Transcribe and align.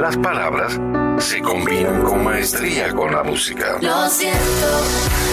Las 0.00 0.16
palabras 0.16 0.80
se 1.18 1.42
combinan 1.42 2.02
con 2.02 2.24
maestría 2.24 2.90
con 2.90 3.12
la 3.14 3.22
música. 3.22 3.76
Lo 3.82 4.08
siento 4.08 4.82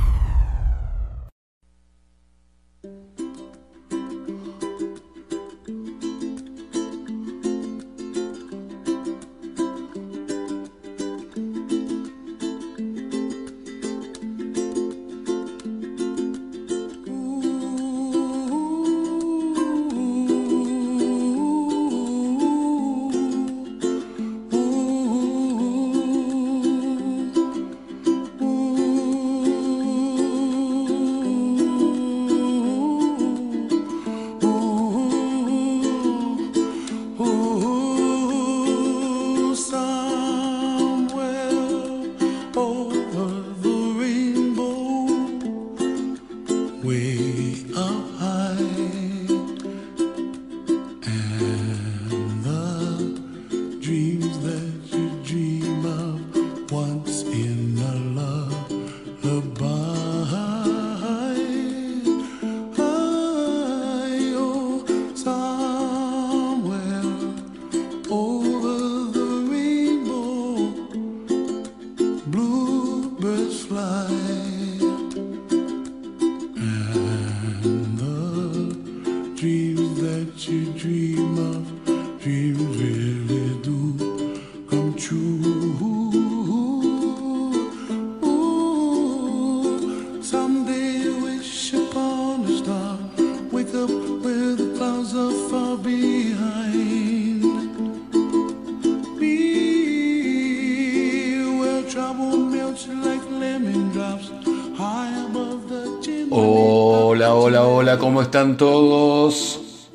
Están 108.29 108.59
todos? 108.59 109.89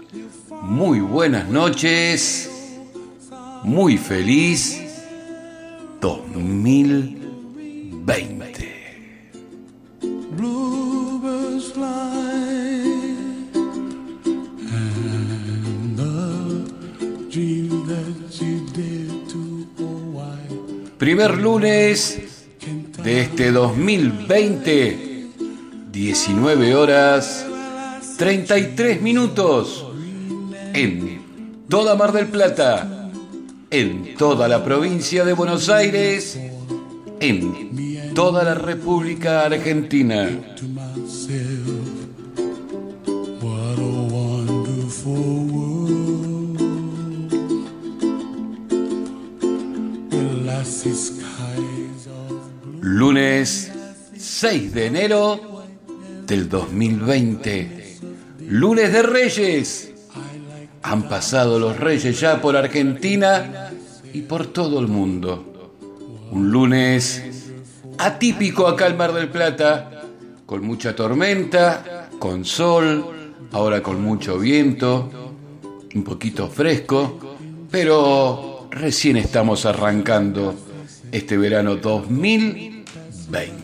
Muy 0.64 1.00
buenas 1.02 1.48
noches, 1.50 2.50
muy 3.62 4.00
feliz 4.00 4.82
2020. 6.02 8.74
Primer 20.98 21.38
lunes 21.38 22.20
de 23.04 23.22
este 23.22 23.52
2020, 23.52 25.28
19 25.92 26.74
horas 26.74 27.43
33 28.18 29.02
minutos 29.02 29.86
en 30.74 31.66
toda 31.68 31.96
Mar 31.96 32.12
del 32.12 32.28
Plata, 32.28 33.10
en 33.72 34.16
toda 34.16 34.48
la 34.48 34.64
provincia 34.64 35.26
de 35.26 35.34
Buenos 35.34 35.70
Aires, 35.70 36.40
en 37.20 38.14
toda 38.14 38.44
la 38.44 38.54
República 38.54 39.46
Argentina. 39.46 40.30
Lunes 52.82 53.72
6 54.18 54.74
de 54.74 54.86
enero 54.86 55.64
del 56.28 56.50
2020. 56.50 57.83
Lunes 58.54 58.94
de 58.94 59.02
Reyes. 59.02 59.92
Han 60.84 61.10
pasado 61.10 61.58
los 61.58 61.80
Reyes 61.80 62.20
ya 62.20 62.40
por 62.40 62.56
Argentina 62.56 63.72
y 64.14 64.22
por 64.22 64.46
todo 64.46 64.80
el 64.80 64.88
mundo. 64.88 65.74
Un 66.30 66.52
lunes 66.52 67.50
atípico 67.98 68.68
acá 68.68 68.86
al 68.86 68.96
Mar 68.96 69.12
del 69.12 69.30
Plata, 69.30 70.04
con 70.46 70.64
mucha 70.64 70.96
tormenta, 70.96 72.10
con 72.20 72.46
sol, 72.46 73.34
ahora 73.54 73.82
con 73.82 74.00
mucho 74.04 74.38
viento, 74.38 75.10
un 75.96 76.04
poquito 76.04 76.48
fresco, 76.48 77.38
pero 77.72 78.68
recién 78.70 79.18
estamos 79.18 79.66
arrancando 79.66 80.54
este 81.12 81.38
verano 81.38 81.78
2020. 81.78 83.63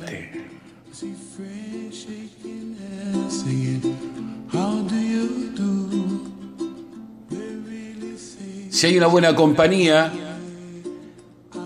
Si 8.80 8.88
hay 8.88 8.98
una 8.98 9.08
buena 9.08 9.36
compañía, 9.36 10.10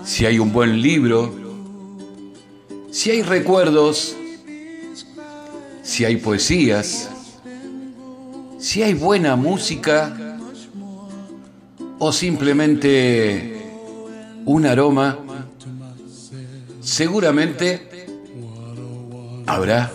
si 0.03 0.25
hay 0.25 0.39
un 0.39 0.51
buen 0.51 0.81
libro, 0.81 1.31
si 2.89 3.11
hay 3.11 3.21
recuerdos, 3.21 4.15
si 5.83 6.05
hay 6.05 6.17
poesías, 6.17 7.11
si 8.57 8.81
hay 8.81 8.95
buena 8.95 9.35
música 9.35 10.39
o 11.99 12.11
simplemente 12.11 13.61
un 14.45 14.65
aroma, 14.65 15.19
seguramente 16.81 18.07
habrá 19.45 19.91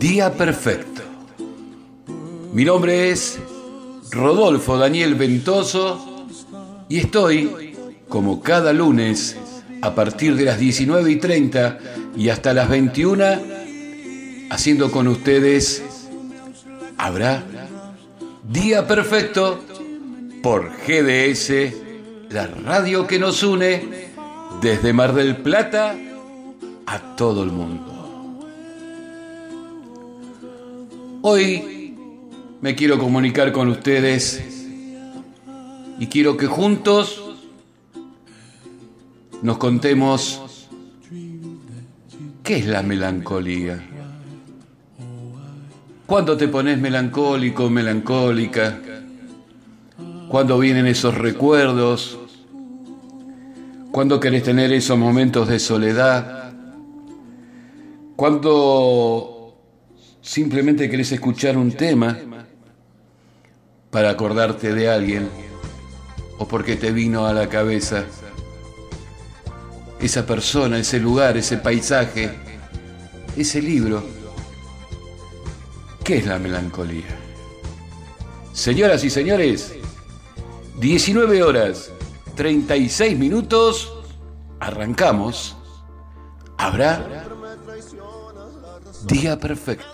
día 0.00 0.32
perfecto. 0.34 1.02
Mi 2.52 2.64
nombre 2.64 3.12
es 3.12 3.38
Rodolfo 4.14 4.78
Daniel 4.78 5.16
Ventoso 5.16 6.26
y 6.88 6.98
estoy, 6.98 7.74
como 8.08 8.40
cada 8.40 8.72
lunes, 8.72 9.36
a 9.82 9.94
partir 9.94 10.36
de 10.36 10.44
las 10.44 10.58
19 10.58 11.10
y 11.10 11.16
30 11.16 11.78
y 12.16 12.28
hasta 12.28 12.54
las 12.54 12.68
21, 12.68 13.24
haciendo 14.50 14.92
con 14.92 15.08
ustedes 15.08 15.82
Habrá 16.96 17.42
Día 18.48 18.86
Perfecto 18.86 19.58
por 20.44 20.70
GDS, 20.86 21.74
la 22.30 22.46
radio 22.46 23.08
que 23.08 23.18
nos 23.18 23.42
une 23.42 24.10
desde 24.62 24.92
Mar 24.92 25.12
del 25.12 25.38
Plata 25.38 25.96
a 26.86 27.16
todo 27.16 27.42
el 27.42 27.50
mundo. 27.50 27.92
Hoy 31.22 31.83
me 32.64 32.74
quiero 32.74 32.98
comunicar 32.98 33.52
con 33.52 33.68
ustedes 33.68 34.42
y 35.98 36.06
quiero 36.06 36.38
que 36.38 36.46
juntos 36.46 37.22
nos 39.42 39.58
contemos 39.58 40.70
qué 42.42 42.56
es 42.56 42.66
la 42.66 42.82
melancolía. 42.82 43.84
¿Cuándo 46.06 46.38
te 46.38 46.48
pones 46.48 46.78
melancólico, 46.78 47.68
melancólica? 47.68 48.80
¿Cuándo 50.30 50.58
vienen 50.58 50.86
esos 50.86 51.18
recuerdos? 51.18 52.18
¿Cuándo 53.92 54.18
querés 54.18 54.42
tener 54.42 54.72
esos 54.72 54.96
momentos 54.96 55.48
de 55.48 55.58
soledad? 55.58 56.54
¿Cuándo 58.16 59.54
simplemente 60.22 60.88
querés 60.88 61.12
escuchar 61.12 61.58
un 61.58 61.70
tema 61.72 62.16
para 63.94 64.10
acordarte 64.10 64.74
de 64.74 64.90
alguien? 64.90 65.30
¿O 66.38 66.48
porque 66.48 66.74
te 66.74 66.90
vino 66.90 67.28
a 67.28 67.32
la 67.32 67.48
cabeza 67.48 68.04
esa 70.00 70.26
persona, 70.26 70.80
ese 70.80 70.98
lugar, 70.98 71.36
ese 71.36 71.58
paisaje, 71.58 72.36
ese 73.36 73.62
libro? 73.62 74.02
¿Qué 76.02 76.16
es 76.16 76.26
la 76.26 76.40
melancolía? 76.40 77.06
Señoras 78.52 79.04
y 79.04 79.10
señores, 79.10 79.72
19 80.80 81.44
horas 81.44 81.92
36 82.34 83.16
minutos, 83.16 83.96
arrancamos. 84.58 85.56
Habrá 86.58 87.28
día 89.06 89.38
perfecto. 89.38 89.93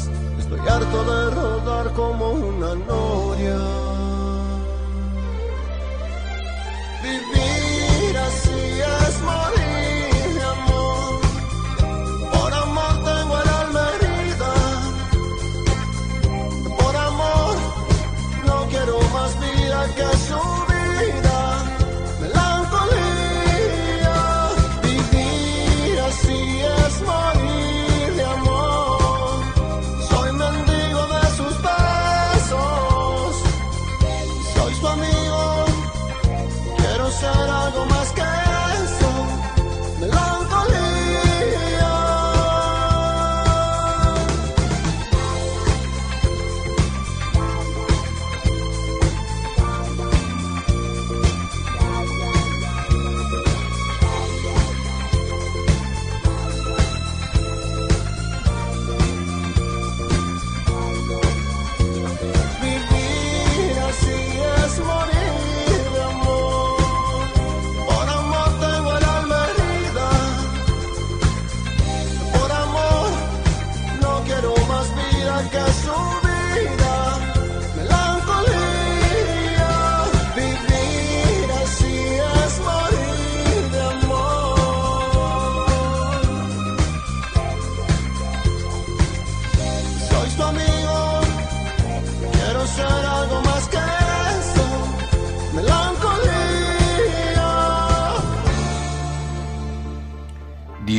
Estoy 0.51 0.67
harto 0.67 1.03
de 1.05 1.29
rodar 1.31 1.93
como 1.93 2.31
una 2.31 2.75
noria. 2.75 3.91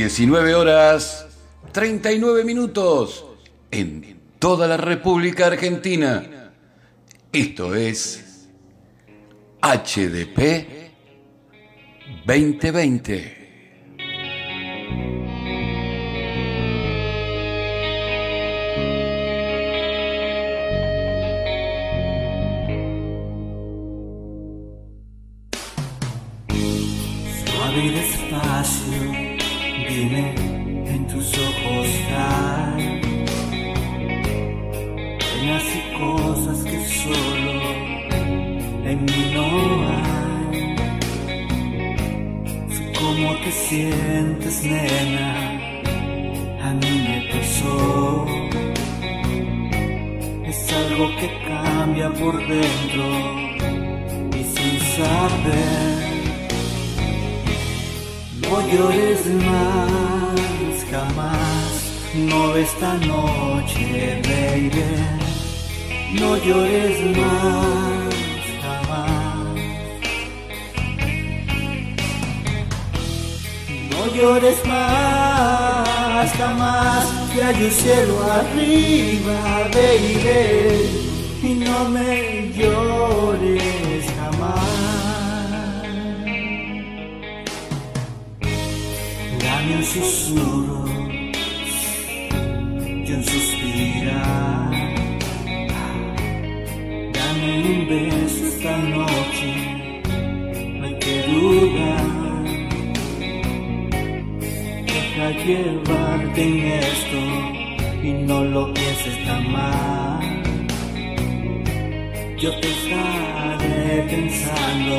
19 0.03 0.57
horas 0.57 1.29
39 1.71 2.43
minutos 2.43 3.25
en 3.71 4.19
toda 4.41 4.67
la 4.67 4.77
República 4.77 5.47
Argentina. 5.47 6.51
Esto 7.33 7.77
es 7.77 8.49
HDP 9.61 10.67
2020. 12.27 13.43
Dime 30.03 30.35
en 30.95 31.07
tus 31.07 31.33
ojos 31.39 31.87
hay 32.19 33.01
penas 35.19 35.65
y 35.79 35.83
cosas 35.99 36.59
que 36.65 36.79
solo 37.03 37.57
en 38.85 39.05
mí 39.05 39.23
no 39.35 39.47
hay. 39.93 40.77
Sé 42.75 42.93
cómo 42.99 43.29
te 43.45 43.53
sientes, 43.53 44.65
nena, 44.65 45.31
a 46.63 46.75
mí 46.75 46.93
me 47.09 47.19
pasó. 47.33 48.27
algo 50.85 51.07
que 51.17 51.29
cambia 51.47 52.11
por 52.13 52.35
dentro 52.49 53.05
y 54.39 54.43
sin 54.55 54.81
saber. 54.97 56.12
No 58.53 58.61
llores 58.69 59.27
más, 59.47 60.85
jamás, 60.91 61.73
no 62.15 62.55
esta 62.55 62.99
noche, 62.99 64.21
baby. 64.29 64.91
No 66.21 66.37
llores 66.37 67.17
más, 67.17 68.15
jamás. 68.63 69.47
No 73.91 74.15
llores 74.15 74.59
más, 74.67 76.33
jamás, 76.33 77.07
que 77.33 77.43
hay 77.43 77.65
un 77.65 77.71
cielo 77.71 78.23
arriba, 78.39 79.39
baby. 79.73 80.91
Y 81.43 81.55
no 81.55 81.89
me 81.89 82.53
llores 82.55 83.92
Dame 89.63 89.77
un 89.77 89.85
susurro 89.85 90.85
y 93.07 93.13
un 93.13 93.23
suspirar. 93.23 94.71
Dame 97.13 97.49
un 97.71 97.89
beso 97.89 98.43
esta 98.49 98.77
noche, 98.79 99.51
no 100.79 100.85
hay 100.85 100.95
que 100.99 101.15
dudar. 101.29 102.07
Deja 104.85 105.27
llevarte 105.47 106.43
en 106.43 106.55
esto 106.83 107.21
y 108.03 108.11
no 108.27 108.45
lo 108.45 108.75
pienses 108.75 109.17
tan 109.25 109.43
mal. 109.53 110.43
Yo 112.37 112.51
te 112.59 112.69
estaré 112.69 114.03
pensando, 114.11 114.95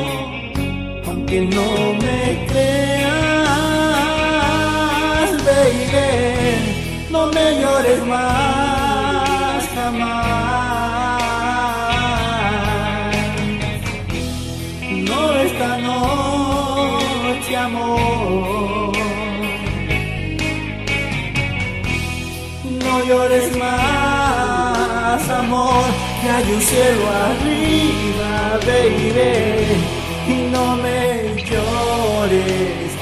aunque 1.06 1.38
no 1.42 1.66
me 2.02 2.46
creas, 2.48 3.43
no 7.10 7.26
me 7.28 7.60
llores 7.60 8.06
más 8.06 9.68
jamás. 9.74 10.34
No 15.08 15.32
esta 15.46 15.78
noche, 15.78 17.56
amor. 17.56 18.92
No 22.84 23.04
llores 23.04 23.56
más, 23.56 25.28
amor, 25.30 25.84
que 26.20 26.28
hay 26.30 26.52
un 26.52 26.60
cielo 26.60 27.04
arriba, 27.28 28.58
baby, 28.66 29.32
y 30.28 30.50
no 30.52 30.76
me 30.76 31.42
llores 31.48 32.93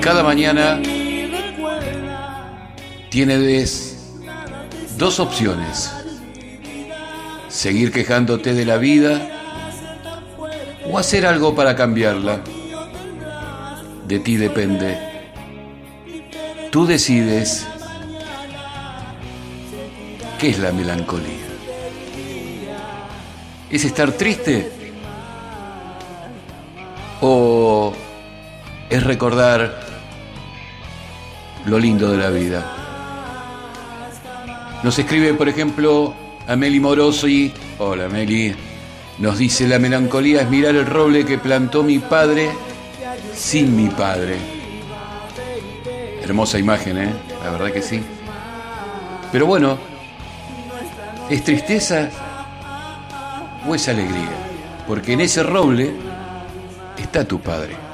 Cada 0.00 0.22
mañana 0.22 0.80
tienes 3.10 3.98
dos 4.96 5.20
opciones. 5.20 5.92
Seguir 7.48 7.92
quejándote 7.92 8.54
de 8.54 8.64
la 8.64 8.76
vida 8.76 9.20
o 10.90 10.98
hacer 10.98 11.26
algo 11.26 11.54
para 11.54 11.74
cambiarla. 11.74 12.40
De 14.06 14.18
ti 14.20 14.36
depende. 14.36 14.96
Tú 16.70 16.86
decides 16.86 17.66
qué 20.38 20.50
es 20.50 20.58
la 20.58 20.72
melancolía. 20.72 21.48
¿Es 23.70 23.84
estar 23.84 24.12
triste? 24.12 24.77
Es 28.90 29.02
recordar 29.02 29.80
lo 31.66 31.78
lindo 31.78 32.10
de 32.10 32.16
la 32.16 32.30
vida? 32.30 32.74
Nos 34.82 34.98
escribe, 34.98 35.34
por 35.34 35.48
ejemplo, 35.48 36.14
Ameli 36.46 36.80
Morosi. 36.80 37.52
Hola, 37.78 38.08
Meli. 38.08 38.54
Nos 39.18 39.38
dice, 39.38 39.66
la 39.66 39.78
melancolía 39.78 40.42
es 40.42 40.50
mirar 40.50 40.76
el 40.76 40.86
roble 40.86 41.24
que 41.24 41.38
plantó 41.38 41.82
mi 41.82 41.98
padre 41.98 42.50
sin 43.34 43.74
mi 43.74 43.88
padre. 43.88 44.36
Hermosa 46.22 46.58
imagen, 46.58 46.98
¿eh? 46.98 47.12
La 47.42 47.50
verdad 47.50 47.72
que 47.72 47.82
sí. 47.82 48.00
Pero 49.32 49.46
bueno, 49.46 49.78
¿es 51.28 51.42
tristeza 51.42 52.08
o 53.66 53.74
es 53.74 53.88
alegría? 53.88 54.30
Porque 54.86 55.14
en 55.14 55.20
ese 55.22 55.42
roble 55.42 55.92
está 56.96 57.24
tu 57.24 57.40
padre. 57.40 57.87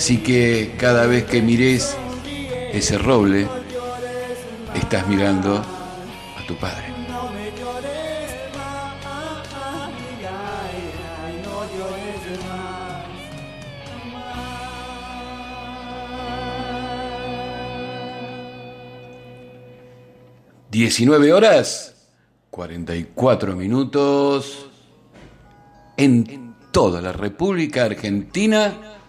Así 0.00 0.16
que 0.22 0.76
cada 0.78 1.04
vez 1.06 1.24
que 1.24 1.42
mires 1.42 1.94
ese 2.72 2.96
roble, 2.96 3.46
estás 4.74 5.06
mirando 5.06 5.58
a 5.58 6.46
tu 6.48 6.56
padre. 6.56 6.88
no 7.06 7.28
me 7.28 7.50
llores 7.50 8.32
más, 8.56 9.46
ay, 9.54 9.92
ay, 10.24 10.78
ay, 11.22 11.42
no 11.44 11.60
llores 11.76 12.22
más. 12.48 13.04
19 20.70 21.30
horas 21.34 22.08
44 22.48 23.54
minutos 23.54 24.66
en 25.98 26.54
toda 26.72 27.02
la 27.02 27.12
República 27.12 27.84
Argentina 27.84 28.99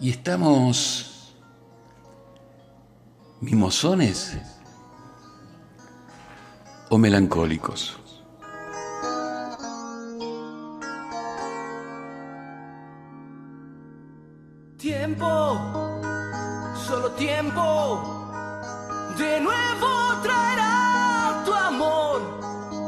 y 0.00 0.10
estamos 0.10 1.34
mimosones 3.40 4.36
o 6.90 6.98
melancólicos. 6.98 7.98
Tiempo, 14.78 15.26
solo 16.86 17.10
tiempo, 17.12 18.02
de 19.16 19.40
nuevo 19.40 19.88
traerá 20.22 21.42
tu 21.46 21.54
amor, 21.54 22.20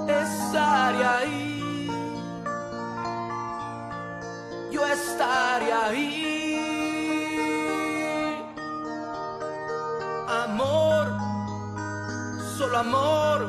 estaré 0.06 1.04
ahí, 1.04 1.90
yo 4.70 4.86
estaré 4.86 5.72
ahí. 5.72 6.45
Amor, 10.28 11.06
solo 12.56 12.78
amor, 12.78 13.46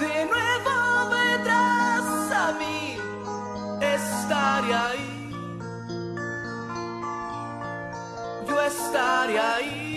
de 0.00 0.26
nuevo 0.26 1.10
vendrás 1.10 2.32
a 2.32 2.52
mí, 2.58 2.98
estaré 3.80 4.74
ahí. 4.74 5.16
yo 8.48 8.60
estaré 8.62 9.38
ahí. 9.38 9.95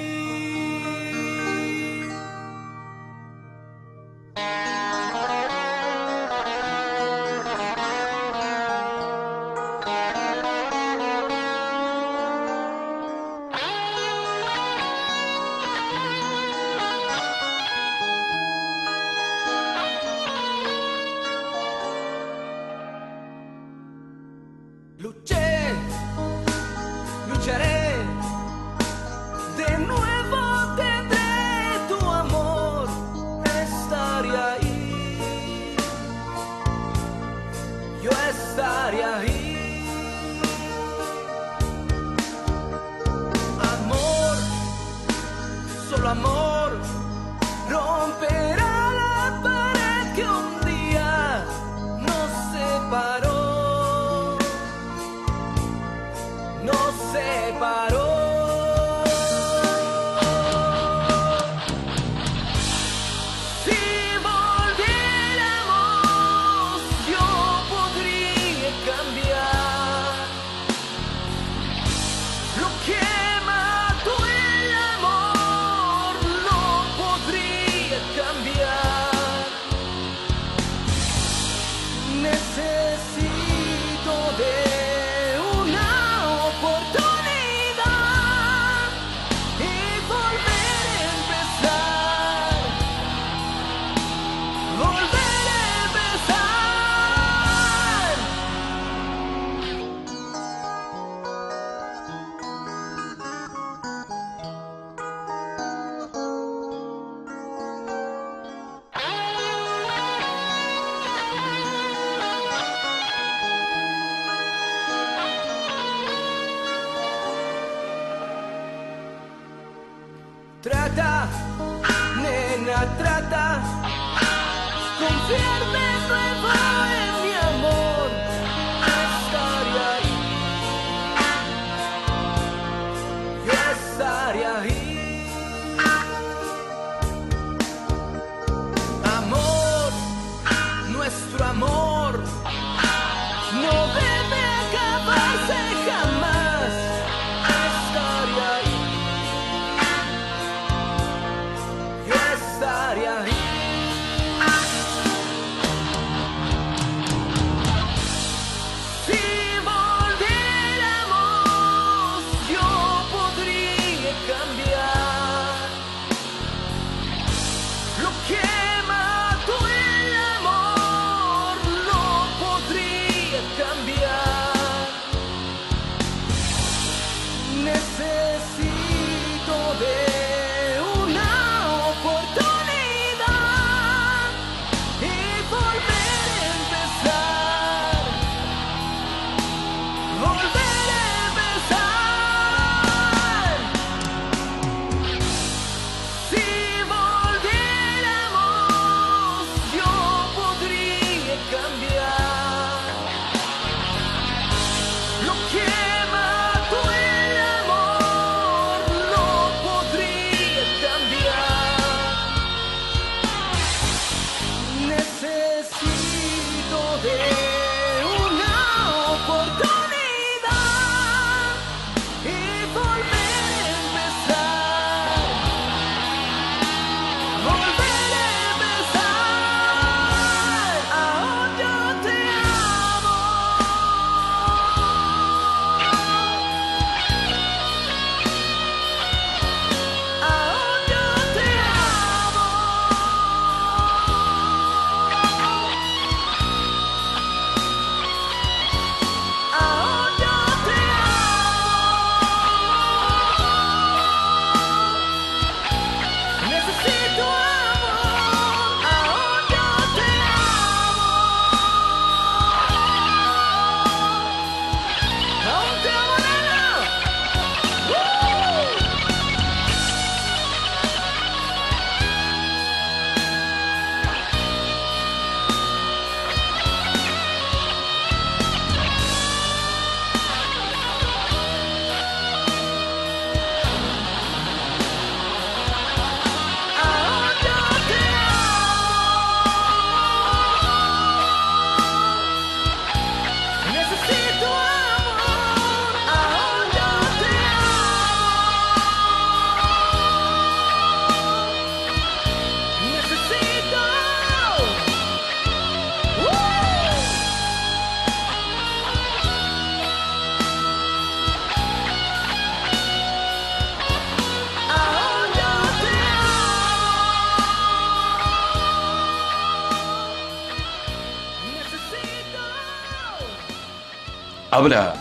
Habrá 324.59 324.93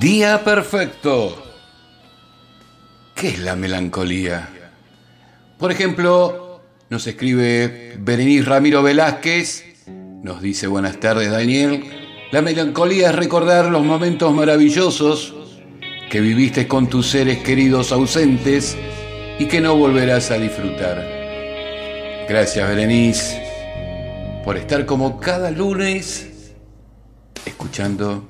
Día 0.00 0.42
Perfecto. 0.42 1.40
¿Qué 3.14 3.28
es 3.28 3.38
la 3.38 3.54
melancolía? 3.54 4.48
Por 5.56 5.70
ejemplo, 5.70 6.60
nos 6.90 7.06
escribe 7.06 7.94
Berenice 8.00 8.44
Ramiro 8.44 8.82
Velázquez, 8.82 9.86
nos 9.86 10.42
dice 10.42 10.66
buenas 10.66 10.98
tardes 10.98 11.30
Daniel, 11.30 11.84
la 12.32 12.42
melancolía 12.42 13.10
es 13.10 13.14
recordar 13.14 13.66
los 13.66 13.84
momentos 13.84 14.34
maravillosos 14.34 15.32
que 16.10 16.20
viviste 16.20 16.66
con 16.66 16.88
tus 16.88 17.06
seres 17.10 17.38
queridos 17.44 17.92
ausentes 17.92 18.76
y 19.38 19.46
que 19.46 19.60
no 19.60 19.76
volverás 19.76 20.32
a 20.32 20.38
disfrutar. 20.38 21.06
Gracias 22.28 22.68
Berenice 22.68 24.42
por 24.44 24.56
estar 24.56 24.86
como 24.86 25.20
cada 25.20 25.52
lunes 25.52 26.27
escuchando 27.48 28.24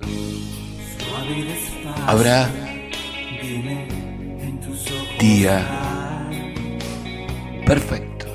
Habrá 2.06 2.50
día 5.20 5.66
perfecto. 7.66 8.26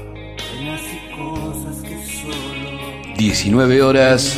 19 3.17 3.81
horas 3.81 4.37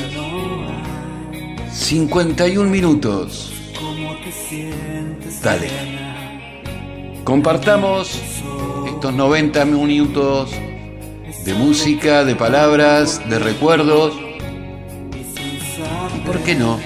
51 1.74 2.70
minutos. 2.70 3.52
Dale. 5.44 5.70
Compartamos 7.26 8.22
estos 8.88 9.14
90 9.14 9.66
minutos 9.66 10.52
de 11.44 11.54
música, 11.54 12.24
de 12.24 12.36
palabras, 12.36 13.22
de 13.30 13.40
recuerdos. 13.40 14.25
¿Y 16.36 16.38
por 16.38 16.46
qué 16.46 16.56
no? 16.56 16.78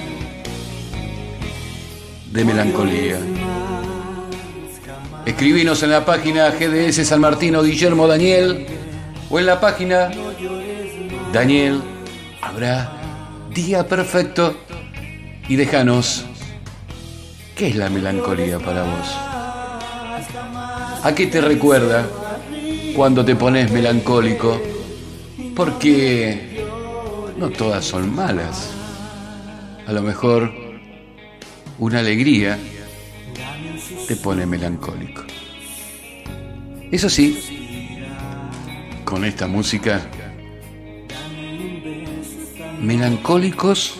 De 2.30 2.44
melancolía. 2.44 3.18
Escribinos 5.26 5.82
en 5.82 5.90
la 5.90 6.04
página 6.04 6.50
GDS 6.50 7.04
San 7.04 7.20
Martino 7.20 7.60
Guillermo 7.64 8.06
Daniel 8.06 8.64
o 9.28 9.40
en 9.40 9.46
la 9.46 9.60
página 9.60 10.12
Daniel 11.32 11.82
habrá 12.40 12.92
día 13.52 13.88
perfecto 13.88 14.54
y 15.48 15.56
déjanos 15.56 16.26
qué 17.56 17.68
es 17.70 17.76
la 17.76 17.90
melancolía 17.90 18.60
para 18.60 18.84
vos. 18.84 19.16
¿A 21.02 21.12
qué 21.12 21.26
te 21.26 21.40
recuerda 21.40 22.06
cuando 22.94 23.24
te 23.24 23.34
pones 23.34 23.72
melancólico? 23.72 24.60
Porque 25.56 26.64
no 27.36 27.50
todas 27.50 27.84
son 27.84 28.14
malas. 28.14 28.79
A 29.90 29.92
lo 29.92 30.02
mejor 30.02 30.52
una 31.80 31.98
alegría 31.98 32.56
te 34.06 34.14
pone 34.14 34.46
melancólico. 34.46 35.24
Eso 36.92 37.10
sí, 37.10 37.36
con 39.04 39.24
esta 39.24 39.48
música, 39.48 40.00
melancólicos 42.80 43.96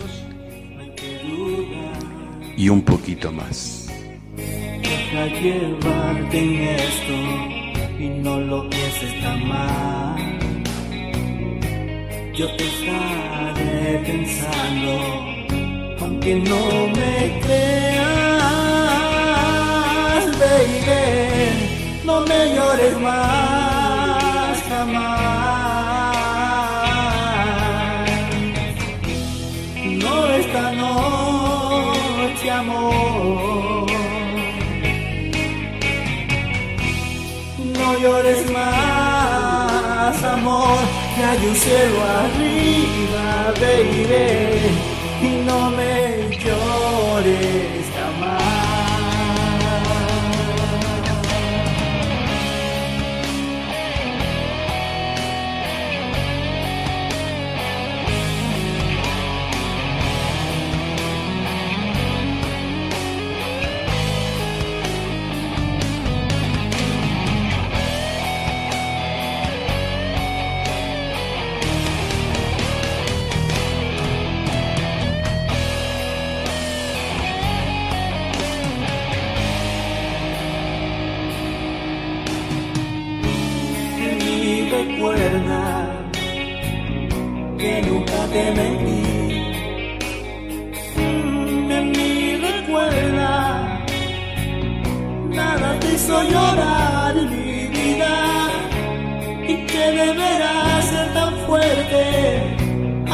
y 2.55 2.69
un 2.69 2.83
poquito 2.83 3.33
más. 3.33 3.89
Llevarte 5.41 6.37
en 6.37 6.61
esto 6.69 7.13
y 7.99 8.07
no 8.23 8.39
lo 8.39 8.69
pienses 8.69 9.21
tan 9.21 9.45
mal. 9.45 10.39
Yo 12.33 12.47
te 12.55 12.63
estaré 12.65 14.03
pensando, 14.05 15.30
aunque 16.21 16.35
no 16.35 16.87
me 16.87 17.39
creas, 17.41 18.05
baby, 20.39 22.03
no 22.05 22.21
me 22.21 22.55
llores 22.55 22.99
más 22.99 24.61
jamás. 24.69 26.15
No 30.03 30.27
esta 30.27 30.71
noche, 30.73 32.51
amor. 32.51 33.87
No 37.77 37.99
llores 37.99 38.51
más, 38.51 40.23
amor, 40.23 40.77
que 41.15 41.23
hay 41.23 41.47
un 41.47 41.55
cielo 41.55 41.99
arriba, 42.21 43.53
baby, 43.59 44.90
y 45.23 45.43
no 45.45 45.69
me 45.71 46.29
llores 46.37 47.80
que 88.33 88.43
mentí. 88.57 89.03
Mm, 90.95 91.67
De 91.71 91.79
mí 91.93 92.11
recuerda, 92.49 93.33
nada 95.29 95.69
te 95.79 95.87
hizo 95.95 96.23
llorar 96.23 97.15
mi 97.15 97.67
vida 97.77 98.15
y 99.51 99.55
que 99.71 99.85
deberás 100.01 100.85
ser 100.91 101.13
tan 101.13 101.33
fuerte. 101.45 102.03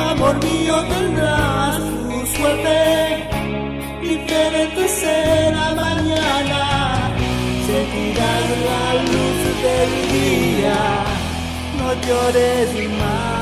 Amor 0.09 0.35
mío 0.45 0.75
tendrás 0.93 1.77
tu 1.79 2.19
suerte, 2.35 3.27
diferente 4.01 4.87
será 4.87 5.65
mañana 5.75 6.77
sentirás 7.67 8.45
la 8.67 8.83
luz 9.11 9.39
del 9.65 9.91
día, 10.15 10.79
no 11.77 11.87
llores 12.05 12.69
más, 13.01 13.36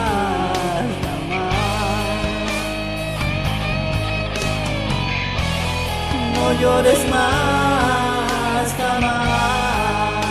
No 6.45 6.53
llores 6.61 6.99
más, 7.09 8.75
jamás. 8.77 10.25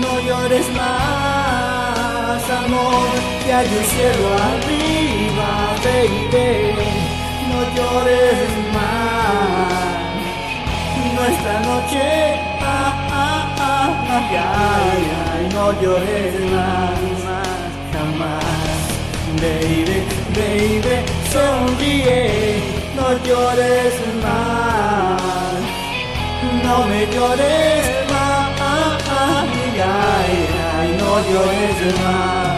No 0.00 0.20
llores 0.20 0.66
más, 0.70 2.42
amor, 2.62 3.08
que 3.44 3.52
hay 3.52 3.66
un 3.66 3.84
cielo 3.92 4.28
arriba, 4.50 5.50
baby. 5.84 6.74
No 7.50 7.58
llores 7.74 8.48
más 8.72 9.98
nuestra 11.18 11.54
noche. 11.68 12.06
Ah, 12.62 12.94
ah, 13.10 13.42
ah, 13.58 14.22
ay, 15.34 15.48
no 15.54 15.72
llores 15.82 16.34
más, 16.52 17.00
más, 17.26 17.58
jamás. 17.92 18.78
Baby, 19.42 19.98
baby, 20.36 21.17
sonríe, 21.32 22.60
no 22.96 23.08
llores 23.26 23.94
más. 24.22 25.60
No 26.64 26.84
me 26.86 27.06
llores 27.14 27.84
más, 28.12 28.60
ay, 29.20 29.50
ay, 30.76 30.96
no 31.00 31.12
llores 31.30 31.78
más. 32.02 32.57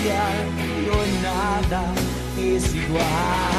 Desafiar 0.00 0.46
y 0.58 0.88
hoy 0.88 1.10
nada 1.22 1.94
es 2.38 2.74
igual. 2.74 3.49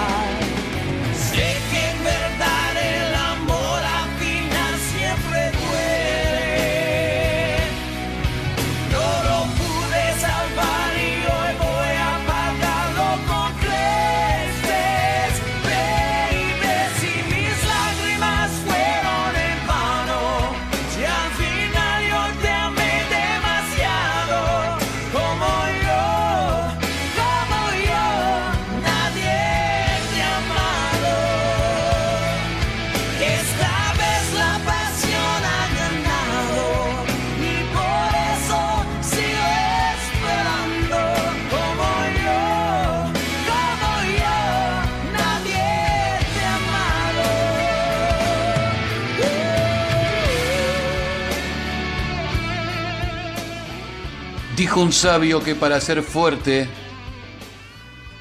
Dijo 54.72 54.84
un 54.84 54.94
sabio 54.94 55.44
que 55.44 55.54
para 55.54 55.82
ser 55.82 56.02
fuerte 56.02 56.66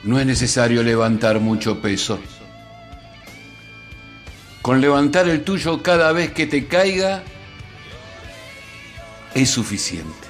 no 0.02 0.18
es 0.18 0.26
necesario 0.26 0.82
levantar 0.82 1.38
mucho 1.38 1.80
peso. 1.80 2.18
Con 4.60 4.80
levantar 4.80 5.28
el 5.28 5.44
tuyo 5.44 5.80
cada 5.80 6.10
vez 6.10 6.32
que 6.32 6.48
te 6.48 6.66
caiga 6.66 7.22
es 9.32 9.48
suficiente. 9.48 10.29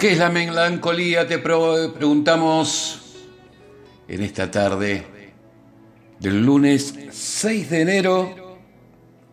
¿Qué 0.00 0.12
es 0.12 0.18
la 0.18 0.30
melancolía? 0.30 1.28
Te 1.28 1.36
preguntamos 1.36 3.00
en 4.08 4.22
esta 4.22 4.50
tarde 4.50 5.04
del 6.18 6.42
lunes 6.42 6.94
6 7.10 7.68
de 7.68 7.80
enero 7.82 8.58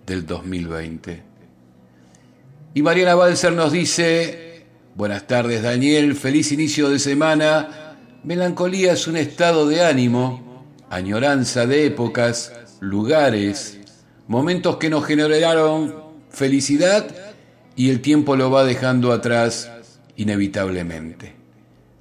del 0.06 0.26
2020. 0.26 1.24
Y 2.74 2.82
Mariana 2.82 3.16
Balser 3.16 3.54
nos 3.54 3.72
dice, 3.72 4.66
buenas 4.94 5.26
tardes 5.26 5.64
Daniel, 5.64 6.18
feliz 6.18 6.52
inicio 6.52 6.90
de 6.90 7.00
semana. 7.00 7.96
Melancolía 8.26 8.92
es 8.92 9.08
un 9.08 9.16
estado 9.16 9.70
de 9.70 9.86
ánimo, 9.86 10.66
añoranza 10.90 11.66
de 11.66 11.86
épocas, 11.86 12.52
lugares, 12.82 13.80
momentos 14.28 14.76
que 14.76 14.90
nos 14.90 15.06
generaron 15.06 15.96
felicidad 16.30 17.08
y 17.78 17.90
el 17.90 18.02
tiempo 18.02 18.36
lo 18.36 18.52
va 18.52 18.66
dejando 18.66 19.14
atrás 19.14 19.72
inevitablemente. 20.18 21.36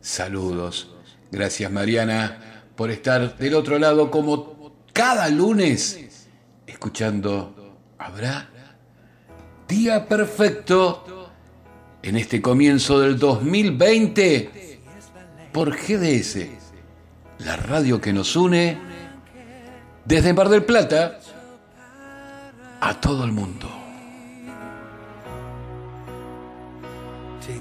Saludos. 0.00 0.94
Gracias 1.30 1.70
Mariana 1.70 2.64
por 2.74 2.90
estar 2.90 3.36
del 3.38 3.54
otro 3.54 3.78
lado 3.78 4.10
como 4.10 4.76
cada 4.92 5.28
lunes 5.28 6.28
escuchando 6.66 7.78
Habrá 7.98 8.48
Día 9.68 10.06
Perfecto 10.06 11.30
en 12.02 12.16
este 12.16 12.40
comienzo 12.40 13.00
del 13.00 13.18
2020 13.18 14.80
por 15.52 15.74
GDS, 15.74 16.46
la 17.38 17.56
radio 17.56 18.00
que 18.00 18.12
nos 18.12 18.36
une 18.36 18.78
desde 20.04 20.32
Mar 20.32 20.48
del 20.48 20.64
Plata 20.64 21.18
a 22.80 23.00
todo 23.00 23.24
el 23.24 23.32
mundo. 23.32 23.85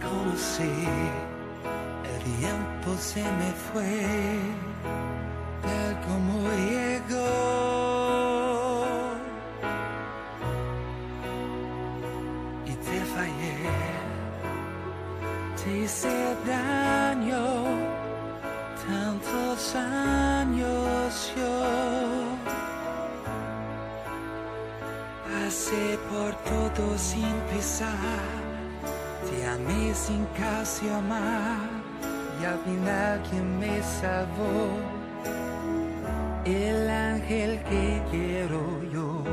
Conocí, 0.10 0.88
el 2.04 2.18
tiempo 2.39 2.89
se 2.98 3.24
me 3.24 3.52
fue, 3.65 3.96
tal 5.63 5.94
como 6.08 6.34
llegó. 6.70 7.26
Y 12.65 12.74
te 12.86 12.98
fallé, 13.13 13.58
te 15.63 15.70
hice 15.80 16.15
daño, 16.46 17.46
tantos 18.88 19.76
años 19.76 21.34
yo. 21.36 21.56
Pasé 25.26 26.00
por 26.10 26.32
todo 26.44 26.98
sin 26.98 27.34
pisar. 27.52 28.44
Te 29.30 29.46
amé 29.46 29.94
sin 29.94 30.26
casi 30.38 30.88
amar 30.90 31.58
y 32.40 32.46
al 32.46 32.60
final 32.60 33.22
quien 33.30 33.60
me 33.60 33.82
salvó, 33.82 34.78
el 36.46 36.90
ángel 36.90 37.60
que 37.70 38.02
quiero 38.12 38.62
yo. 38.94 39.24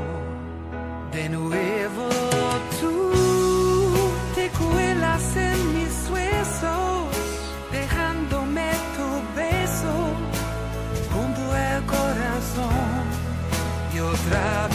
De 1.11 1.29
nuevo 1.29 2.09
tú 2.81 3.11
te 4.35 4.49
cuelas 4.49 5.35
en 5.35 5.59
mis 5.75 6.09
huesos, 6.09 7.07
dejándome 7.71 8.71
tu 8.97 9.07
beso 9.39 9.93
junto 11.13 11.41
al 11.51 11.85
corazón 11.85 13.03
y 13.93 13.99
otra 13.99 14.67
vez 14.69 14.72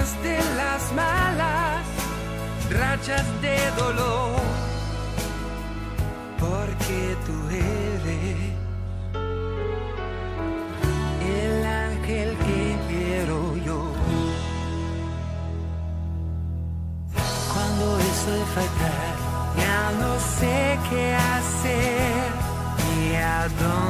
sacas 0.00 0.22
de 0.22 0.36
las 0.56 0.92
malas 0.92 1.86
rachas 2.70 3.24
de 3.42 3.56
dolor. 3.76 4.40
Porque 6.38 7.16
tú 7.26 7.48
eres 7.50 8.36
el 11.38 11.66
ángel 11.66 12.36
que 12.38 12.76
quiero 12.88 13.56
yo. 13.56 13.92
Cuando 17.52 17.98
eso 17.98 18.30
de 18.32 18.44
faltar 18.54 19.14
ya 19.56 19.92
no 20.00 20.18
sé 20.38 20.78
qué 20.88 21.14
hacer. 21.14 22.30
Ni 22.96 23.16
a 23.16 23.48
dónde 23.48 23.89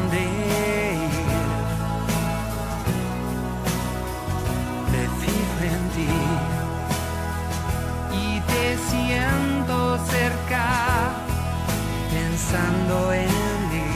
pensando 12.50 13.12
en 13.12 13.28
mí. 13.70 13.90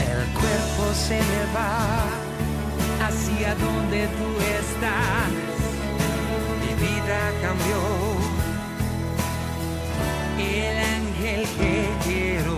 El 0.00 0.26
cuerpo 0.32 0.94
se 0.94 1.18
me 1.18 1.42
va 1.54 3.06
hacia 3.06 3.54
donde 3.54 4.06
tú 4.18 4.28
estás. 4.58 5.30
Mi 6.60 6.72
vida 6.84 7.20
cambió. 7.42 7.80
El 10.38 10.76
ángel 10.96 11.46
que 11.58 11.88
quiero 12.04 12.51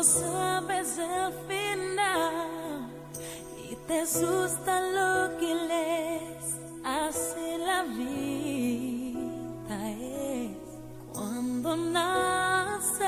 no 0.00 0.04
sabes 0.04 0.96
el 0.96 1.30
final 1.46 2.88
y 3.70 3.76
te 3.86 4.00
asusta 4.00 4.80
lo 4.80 5.36
que 5.36 5.54
lees. 5.54 6.56
Así 6.82 7.58
la 7.58 7.82
vida 7.82 9.90
es 9.90 10.56
cuando 11.12 11.76
naces. 11.76 13.04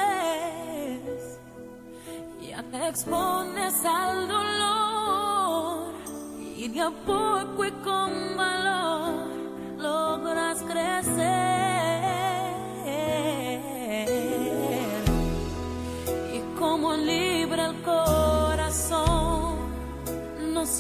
Ya 2.43 2.62
te 2.62 2.88
expones 2.88 3.82
al 3.86 4.28
dolor 4.28 5.95
y 6.59 6.68
de 6.68 6.82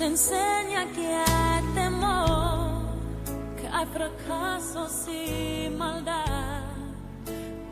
enseña 0.06 0.90
que 0.92 1.06
hay 1.06 1.62
temor, 1.74 2.82
que 3.60 3.68
hay 3.68 3.86
fracasos 3.86 5.06
y 5.08 5.70
maldad, 5.70 6.64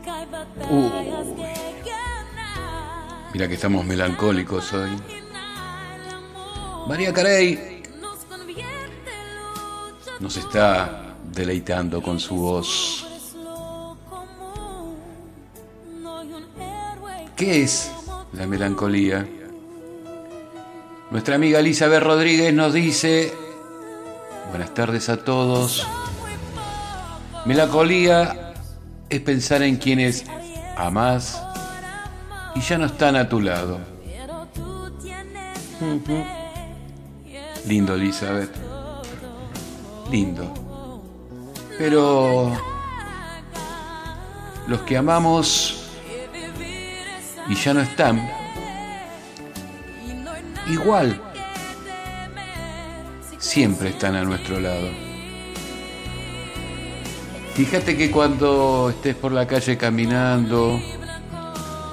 que 0.03 0.09
hay 0.09 0.25
batallas 0.25 1.27
Uy. 1.27 1.35
que 1.35 1.89
ganar. 1.89 3.31
Mira 3.33 3.47
que 3.47 3.53
estamos 3.55 3.85
melancólicos 3.85 4.73
hoy. 4.73 4.91
María 6.87 7.13
Carey 7.13 7.83
nos 10.19 10.37
está 10.37 11.15
deleitando 11.31 12.01
con 12.01 12.19
su 12.19 12.35
voz. 12.35 13.07
¿Qué 17.35 17.63
es 17.63 17.91
la 18.33 18.45
melancolía? 18.45 19.27
Nuestra 21.11 21.35
amiga 21.35 21.59
Elizabeth 21.59 22.01
Rodríguez 22.01 22.53
nos 22.53 22.71
dice, 22.71 23.33
buenas 24.49 24.73
tardes 24.73 25.09
a 25.09 25.17
todos. 25.17 25.85
Melancolía 27.43 28.53
es 29.09 29.19
pensar 29.19 29.61
en 29.61 29.75
quienes 29.75 30.23
amás 30.77 31.43
y 32.55 32.61
ya 32.61 32.77
no 32.77 32.85
están 32.85 33.17
a 33.17 33.27
tu 33.27 33.41
lado. 33.41 33.79
Lindo, 37.67 37.95
Elizabeth. 37.95 38.55
Lindo. 40.09 41.01
Pero 41.77 42.57
los 44.65 44.79
que 44.83 44.95
amamos 44.95 45.89
y 47.49 47.55
ya 47.55 47.73
no 47.73 47.81
están, 47.81 48.40
igual 50.71 51.21
siempre 53.37 53.89
están 53.89 54.15
a 54.15 54.23
nuestro 54.23 54.59
lado. 54.59 54.89
Fíjate 57.53 57.97
que 57.97 58.09
cuando 58.09 58.89
estés 58.89 59.15
por 59.15 59.33
la 59.33 59.45
calle 59.45 59.77
caminando 59.77 60.79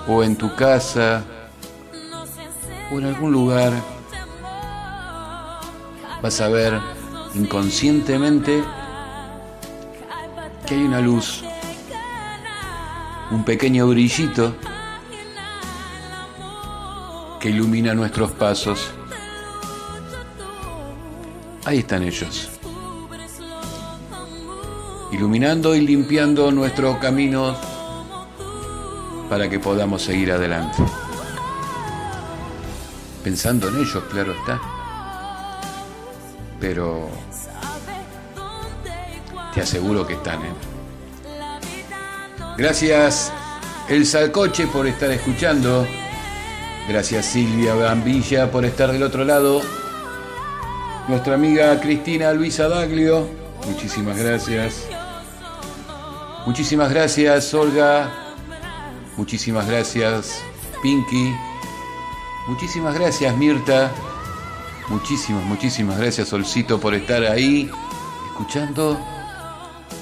o 0.06 0.22
en 0.22 0.36
tu 0.36 0.54
casa 0.54 1.24
o 2.92 2.98
en 2.98 3.06
algún 3.06 3.32
lugar, 3.32 3.72
vas 6.22 6.40
a 6.40 6.48
ver 6.48 6.78
inconscientemente 7.34 8.62
que 10.66 10.74
hay 10.74 10.82
una 10.82 11.00
luz, 11.00 11.42
un 13.30 13.44
pequeño 13.44 13.88
brillito 13.88 14.54
que 17.40 17.50
ilumina 17.50 17.94
nuestros 17.94 18.32
pasos. 18.32 18.90
Ahí 21.64 21.78
están 21.78 22.02
ellos, 22.02 22.48
iluminando 25.12 25.74
y 25.74 25.80
limpiando 25.82 26.50
nuestros 26.50 26.96
caminos 26.98 27.56
para 29.28 29.48
que 29.50 29.58
podamos 29.58 30.02
seguir 30.02 30.32
adelante. 30.32 30.82
Pensando 33.22 33.68
en 33.68 33.76
ellos, 33.76 34.02
claro 34.10 34.32
está. 34.32 34.60
Pero 36.58 37.10
te 39.54 39.60
aseguro 39.60 40.06
que 40.06 40.14
están, 40.14 40.40
¿eh? 40.42 40.52
Gracias, 42.56 43.32
El 43.88 44.06
Salcoche, 44.06 44.66
por 44.66 44.86
estar 44.86 45.10
escuchando. 45.10 45.86
Gracias, 46.88 47.26
Silvia 47.26 47.74
Bambilla, 47.74 48.50
por 48.50 48.64
estar 48.64 48.90
del 48.90 49.02
otro 49.02 49.22
lado. 49.22 49.60
Nuestra 51.06 51.34
amiga 51.34 51.78
Cristina 51.80 52.32
Luisa 52.32 52.66
Daglio, 52.66 53.28
muchísimas 53.66 54.16
gracias. 54.16 54.88
Muchísimas 56.46 56.90
gracias, 56.90 57.52
Olga. 57.52 58.10
Muchísimas 59.18 59.68
gracias, 59.68 60.40
Pinky. 60.82 61.34
Muchísimas 62.46 62.94
gracias, 62.94 63.36
Mirta. 63.36 63.92
Muchísimas, 64.88 65.44
muchísimas 65.44 65.98
gracias, 65.98 66.28
Solcito, 66.28 66.80
por 66.80 66.94
estar 66.94 67.22
ahí 67.22 67.70
escuchando. 68.30 68.98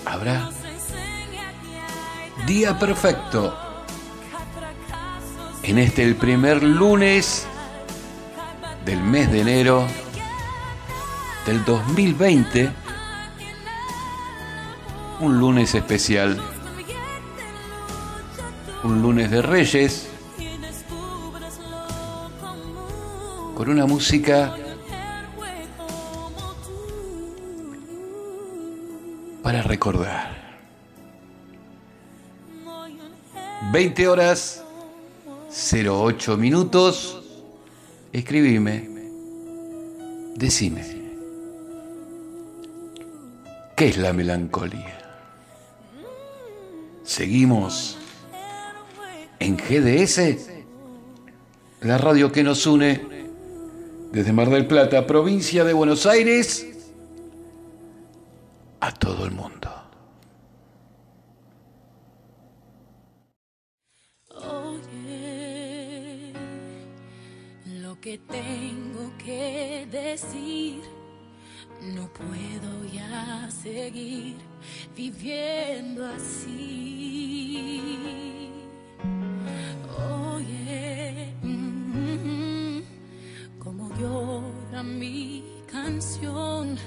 Habrá 0.05 0.51
día 2.47 2.79
perfecto 2.79 3.66
en 5.67 5.79
este 5.79 6.05
el 6.05 6.15
primer 6.15 6.63
lunes 6.63 7.45
del 8.85 9.03
mes 9.03 9.33
de 9.33 9.41
enero 9.41 9.85
del 11.45 11.65
2020. 11.65 12.71
Un 15.19 15.41
lunes 15.41 15.75
especial. 15.75 16.41
Un 18.85 19.03
lunes 19.03 19.29
de 19.29 19.43
Reyes. 19.43 20.09
Con 23.57 23.69
una 23.69 23.87
música 23.87 24.55
para 29.43 29.63
recordar. 29.63 30.37
20 33.73 34.07
horas 34.07 34.66
08 35.57 36.37
minutos. 36.37 37.23
Escribime. 38.13 38.91
Decime. 40.35 40.85
¿Qué 43.75 43.89
es 43.89 43.97
la 43.97 44.13
melancolía? 44.13 44.99
Seguimos 47.05 47.97
en 49.39 49.57
GDS, 49.57 50.49
la 51.81 51.99
radio 51.99 52.33
que 52.33 52.43
nos 52.43 52.67
une 52.67 53.07
desde 54.13 54.33
Mar 54.33 54.51
del 54.51 54.67
Plata, 54.67 55.07
provincia 55.07 55.65
de 55.65 55.73
Buenos 55.73 56.07
Aires, 56.07 56.67
a 58.81 58.93
todo 58.93 59.25
el 59.25 59.31
mundo. 59.31 59.86
Que 68.07 68.19
tengo 68.19 69.11
que 69.19 69.85
decir, 69.91 70.81
no 71.83 72.07
puedo 72.13 72.85
ya 72.93 73.51
seguir 73.51 74.37
viviendo 74.95 76.07
así. 76.07 77.73
Oye, 80.23 81.35
mm, 81.43 82.79
como 83.59 83.93
llora 83.99 84.85
mi 84.85 85.43
canción 85.67 86.79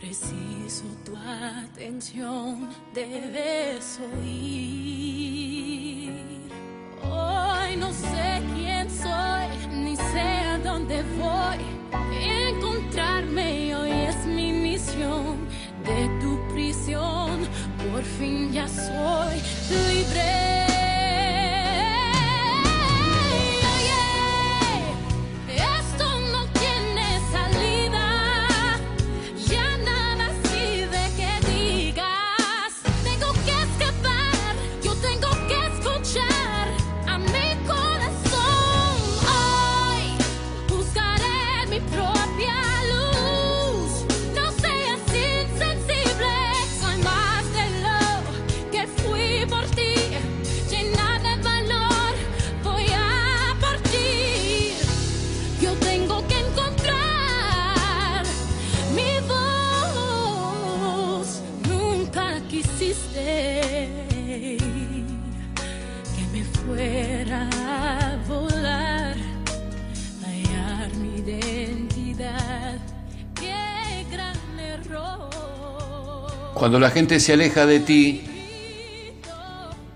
Preciso 0.00 0.84
tu 1.04 1.14
atención, 1.16 2.70
debes 2.94 4.00
oír. 4.14 5.28
Hoy 7.02 7.76
no 7.76 7.92
sé 7.92 8.40
quién 8.54 8.88
soy, 8.88 9.47
sé 10.12 10.20
a 10.20 10.58
dónde 10.58 11.02
voy. 11.18 11.58
Encontrarme 12.20 13.74
hoy 13.74 13.90
es 13.90 14.26
mi 14.26 14.52
misión 14.52 15.36
de 15.84 16.08
tu 16.20 16.38
prisión. 16.52 17.46
Por 17.92 18.02
fin 18.02 18.52
ya 18.52 18.66
soy 18.68 19.36
libre. 19.70 20.67
Cuando 76.58 76.80
la 76.80 76.90
gente 76.90 77.20
se 77.20 77.32
aleja 77.32 77.66
de 77.66 77.78
ti, 77.78 78.22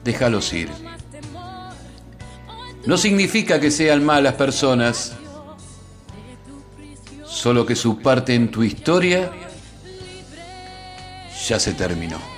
déjalos 0.05 0.53
ir. 0.53 0.69
No 2.87 2.97
significa 2.97 3.59
que 3.59 3.73
sean 3.73 4.05
malas 4.05 4.35
personas, 4.35 5.13
solo 7.25 7.67
que 7.67 7.75
su 7.75 7.99
parte 7.99 8.35
en 8.35 8.51
tu 8.51 8.63
historia 8.63 9.33
ya 11.49 11.59
se 11.59 11.73
terminó. 11.75 12.32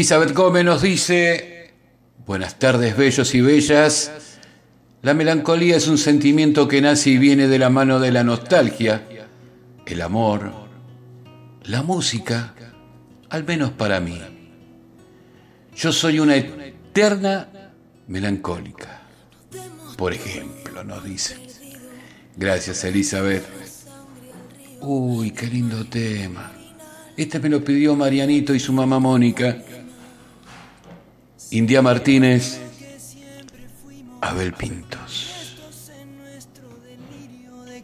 Elizabeth 0.00 0.32
Gómez 0.32 0.64
nos 0.64 0.80
dice, 0.80 1.74
buenas 2.24 2.58
tardes 2.58 2.96
bellos 2.96 3.34
y 3.34 3.42
bellas, 3.42 4.10
la 5.02 5.12
melancolía 5.12 5.76
es 5.76 5.88
un 5.88 5.98
sentimiento 5.98 6.68
que 6.68 6.80
nace 6.80 7.10
y 7.10 7.18
viene 7.18 7.48
de 7.48 7.58
la 7.58 7.68
mano 7.68 8.00
de 8.00 8.10
la 8.10 8.24
nostalgia, 8.24 9.06
el 9.84 10.00
amor, 10.00 10.52
la 11.64 11.82
música, 11.82 12.54
al 13.28 13.44
menos 13.44 13.72
para 13.72 14.00
mí. 14.00 14.18
Yo 15.76 15.92
soy 15.92 16.18
una 16.18 16.34
eterna 16.36 17.50
melancólica, 18.08 19.02
por 19.98 20.14
ejemplo, 20.14 20.82
nos 20.82 21.04
dice. 21.04 21.36
Gracias 22.38 22.84
Elizabeth. 22.84 23.44
Uy, 24.80 25.32
qué 25.32 25.46
lindo 25.46 25.84
tema. 25.84 26.52
Este 27.18 27.38
me 27.38 27.50
lo 27.50 27.62
pidió 27.62 27.94
Marianito 27.96 28.54
y 28.54 28.60
su 28.60 28.72
mamá 28.72 28.98
Mónica. 28.98 29.62
India 31.50 31.82
Martínez, 31.82 32.60
Abel 34.20 34.52
Pintos. 34.52 35.26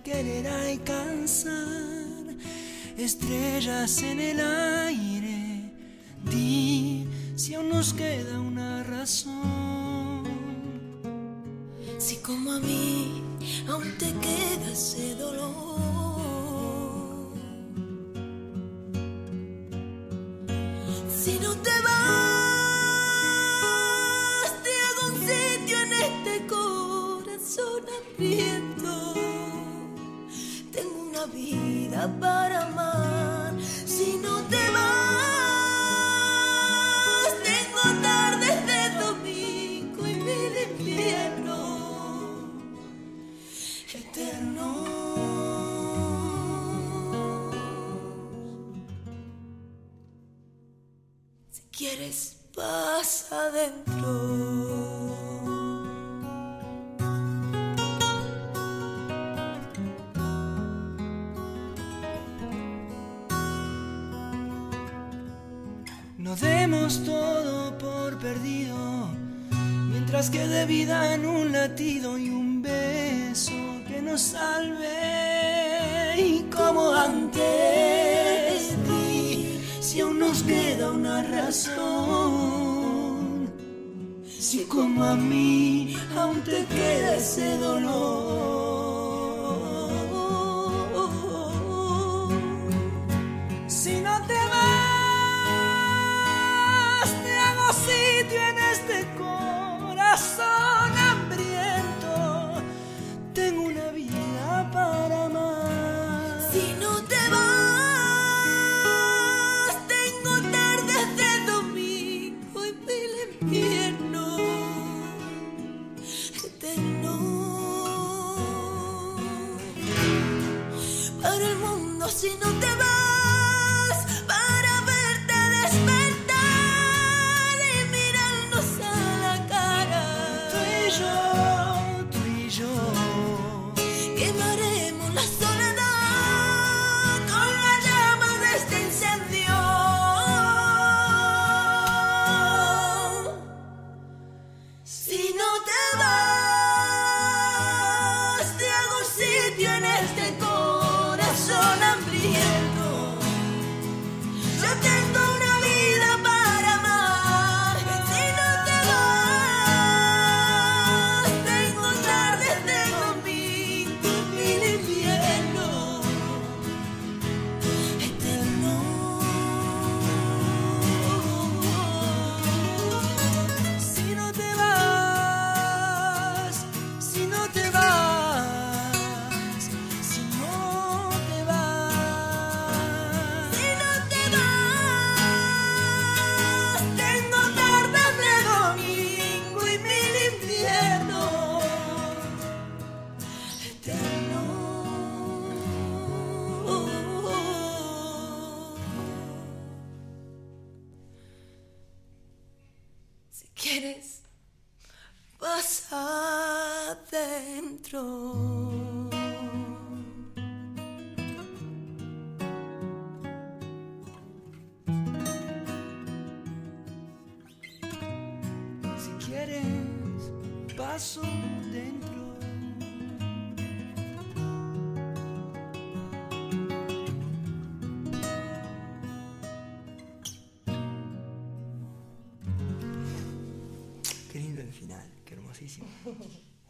querer 0.05 0.47
estrellas 2.97 4.03
en 4.03 4.21
el 4.21 4.41
aire. 4.41 5.73
Di 6.31 7.07
si 7.35 7.55
aún 7.55 7.69
nos 7.71 7.93
queda 7.93 8.41
una 8.41 8.83
razón. 8.85 10.25
Si 11.99 12.17
como 12.17 12.53
a 12.53 12.61
mí 12.61 13.23
aún 13.69 13.93
te 13.99 14.07
queda 14.07 14.73
ese 14.73 15.15
dolor. 15.17 15.57
Si 21.09 21.39
no 21.41 21.55
te 21.57 21.76
corazón 26.47 27.83
hambriento. 27.97 29.15
Tengo 30.73 30.97
una 31.11 31.25
vida 31.27 32.15
para 32.21 32.67
amar. 32.67 33.55
Si 33.63 34.19
no 34.23 34.43
te 34.45 34.71
vas, 34.71 34.93
tengo 37.43 37.83
tardes 38.03 38.67
de 38.67 38.91
domingo 39.05 40.07
y 40.07 40.15
mil 40.15 40.53
inviernos 40.71 41.57
eternos. 43.95 44.89
Si 51.51 51.63
quieres, 51.71 52.37
pasa 52.55 53.47
adentro. 53.47 54.76
que 70.31 70.47
de 70.49 70.67
vida 70.67 71.15
en 71.15 71.27
un 71.27 71.53
latido 71.53 72.19
y 72.19 72.31
un 72.31 72.63
beso 72.63 73.53
que 73.87 74.01
nos 74.03 74.21
salve. 74.21 74.89
Y 76.19 76.43
como 76.55 76.93
antes 76.93 77.43
di, 78.89 79.61
si 79.81 80.01
aún 80.01 80.19
nos 80.19 80.43
queda 80.43 80.91
una 80.91 81.23
razón, 81.23 81.87
si 84.27 84.65
como 84.65 85.05
a 85.05 85.15
mí 85.15 85.97
aún 86.17 86.41
te 86.43 86.65
queda 86.65 87.17
ese 87.17 87.59
dolor. 87.59 88.66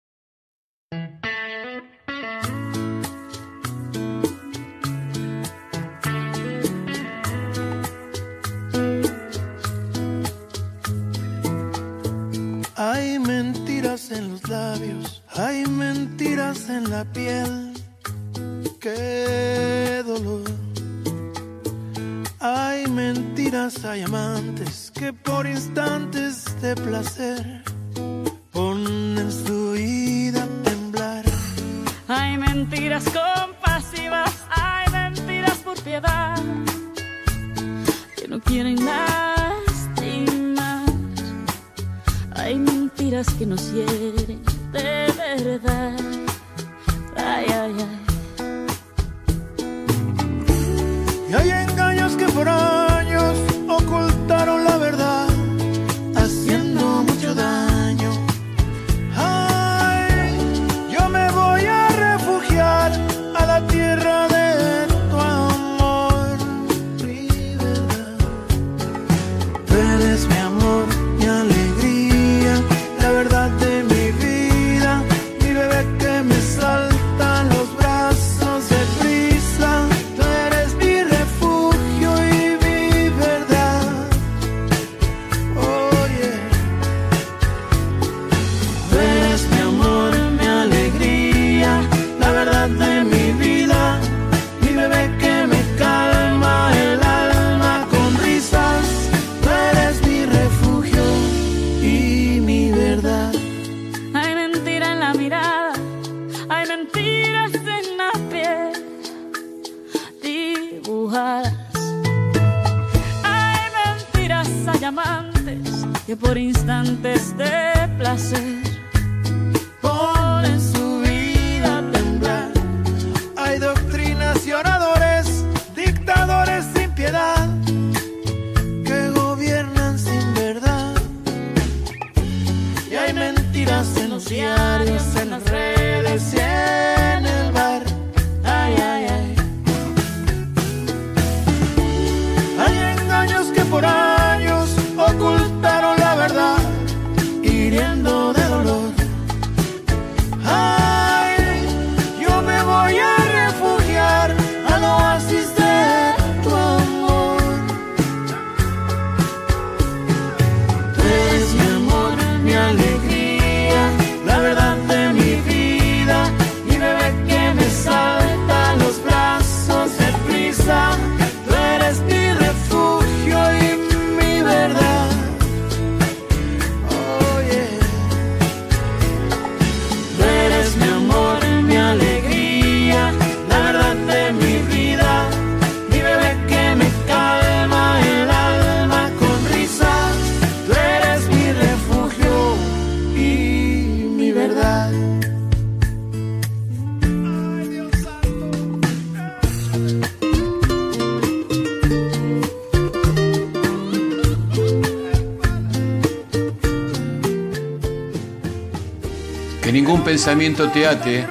pensamiento 210.24 210.70
te 210.70 210.86
ate, 210.86 211.26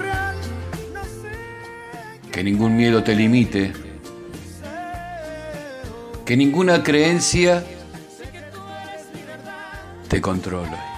que 2.33 2.43
ningún 2.43 2.77
miedo 2.77 3.05
te 3.05 3.15
limite, 3.15 3.73
que 6.27 6.37
ninguna 6.37 6.83
creencia 6.83 7.63
te 10.09 10.21
controle. 10.21 10.90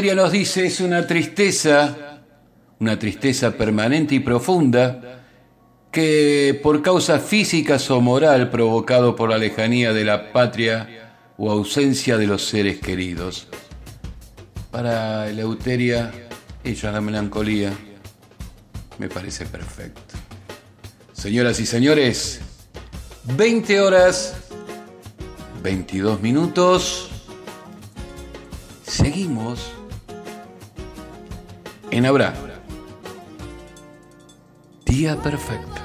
Eleuterio 0.00 0.22
nos 0.22 0.32
dice, 0.32 0.64
es 0.64 0.80
una 0.80 1.06
tristeza, 1.06 2.22
una 2.78 2.98
tristeza 2.98 3.50
permanente 3.50 4.14
y 4.14 4.20
profunda, 4.20 5.26
que 5.92 6.58
por 6.62 6.80
causas 6.80 7.22
físicas 7.22 7.90
o 7.90 8.00
moral 8.00 8.48
provocado 8.48 9.14
por 9.14 9.28
la 9.28 9.36
lejanía 9.36 9.92
de 9.92 10.04
la 10.04 10.32
patria 10.32 11.12
o 11.36 11.50
ausencia 11.50 12.16
de 12.16 12.26
los 12.26 12.46
seres 12.46 12.80
queridos. 12.80 13.46
Para 14.70 15.28
Eleuteria, 15.28 16.10
ella 16.64 16.88
es 16.88 16.94
la 16.94 17.00
melancolía. 17.02 17.70
Me 18.96 19.10
parece 19.10 19.44
perfecto. 19.44 20.14
Señoras 21.12 21.60
y 21.60 21.66
señores, 21.66 22.40
20 23.36 23.82
horas, 23.82 24.34
22 25.62 26.22
minutos. 26.22 27.10
Seguimos 28.86 29.29
en 31.90 32.06
Habrá. 32.06 32.32
Día 34.84 35.16
perfecto. 35.16 35.80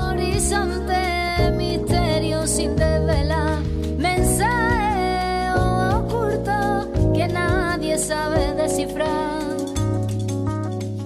Horizonte, 0.00 1.50
misterio 1.56 2.46
sin 2.46 2.76
desvelar, 2.76 3.60
mensaje 3.96 5.50
oculto 5.96 7.12
que 7.14 7.28
nadie 7.28 7.98
sabe 7.98 8.54
descifrar. 8.54 9.08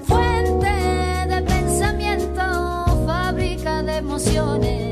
Fuente 0.05 0.75
de 1.29 1.43
pensamiento, 1.43 3.05
fábrica 3.07 3.83
de 3.83 3.97
emociones. 3.97 4.88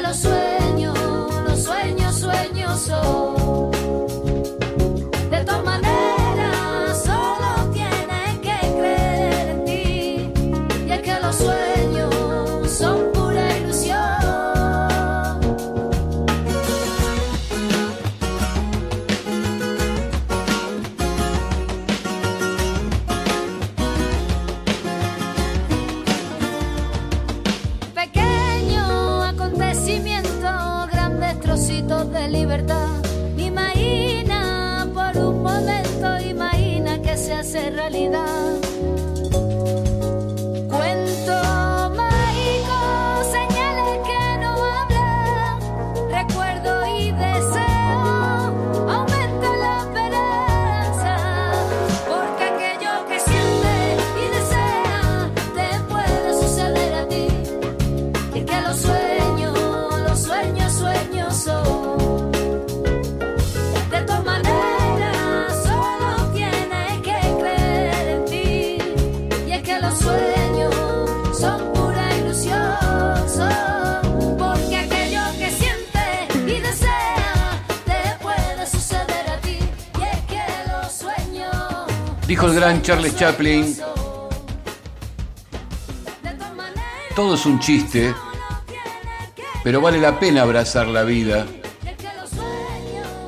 los 0.00 0.16
sueños, 0.16 0.98
los 1.48 1.62
sueños, 1.62 2.14
sueños 2.18 2.80
son. 2.80 3.43
Charles 82.64 83.14
Chaplin, 83.14 83.76
todo 87.14 87.34
es 87.34 87.44
un 87.44 87.60
chiste, 87.60 88.14
pero 89.62 89.82
vale 89.82 90.00
la 90.00 90.18
pena 90.18 90.40
abrazar 90.40 90.86
la 90.86 91.02
vida, 91.02 91.44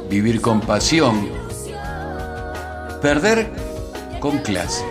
vivir 0.09 0.41
con 0.41 0.63
pasión, 0.63 1.29
perder 3.03 3.51
con 4.21 4.39
clase, 4.39 4.87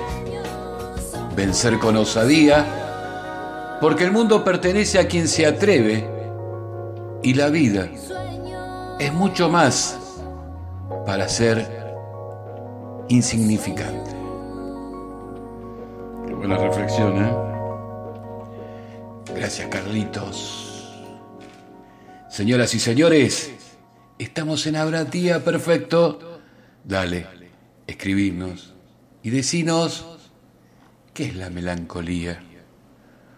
vencer 1.36 1.80
con 1.80 1.98
osadía, 1.98 3.78
porque 3.82 4.04
el 4.04 4.12
mundo 4.12 4.44
pertenece 4.44 5.00
a 5.00 5.08
quien 5.08 5.28
se 5.28 5.48
atreve 5.48 6.08
y 7.24 7.34
la 7.34 7.50
vida 7.50 7.90
es 9.00 9.12
mucho 9.12 9.50
más 9.50 9.98
para 11.08 11.28
ser 11.28 11.96
insignificante. 13.08 14.05
Buena 16.48 16.62
reflexión, 16.62 17.26
¿eh? 17.26 17.34
Gracias, 19.36 19.68
Carlitos. 19.68 20.94
Señoras 22.30 22.72
y 22.76 22.80
señores, 22.80 23.52
estamos 24.20 24.68
en 24.68 24.76
Habrá 24.76 25.06
Perfecto. 25.06 26.40
Dale, 26.84 27.26
escribirnos 27.88 28.76
y 29.24 29.32
decinos 29.32 30.06
qué 31.16 31.26
es 31.26 31.36
la 31.36 31.50
melancolía. 31.50 32.44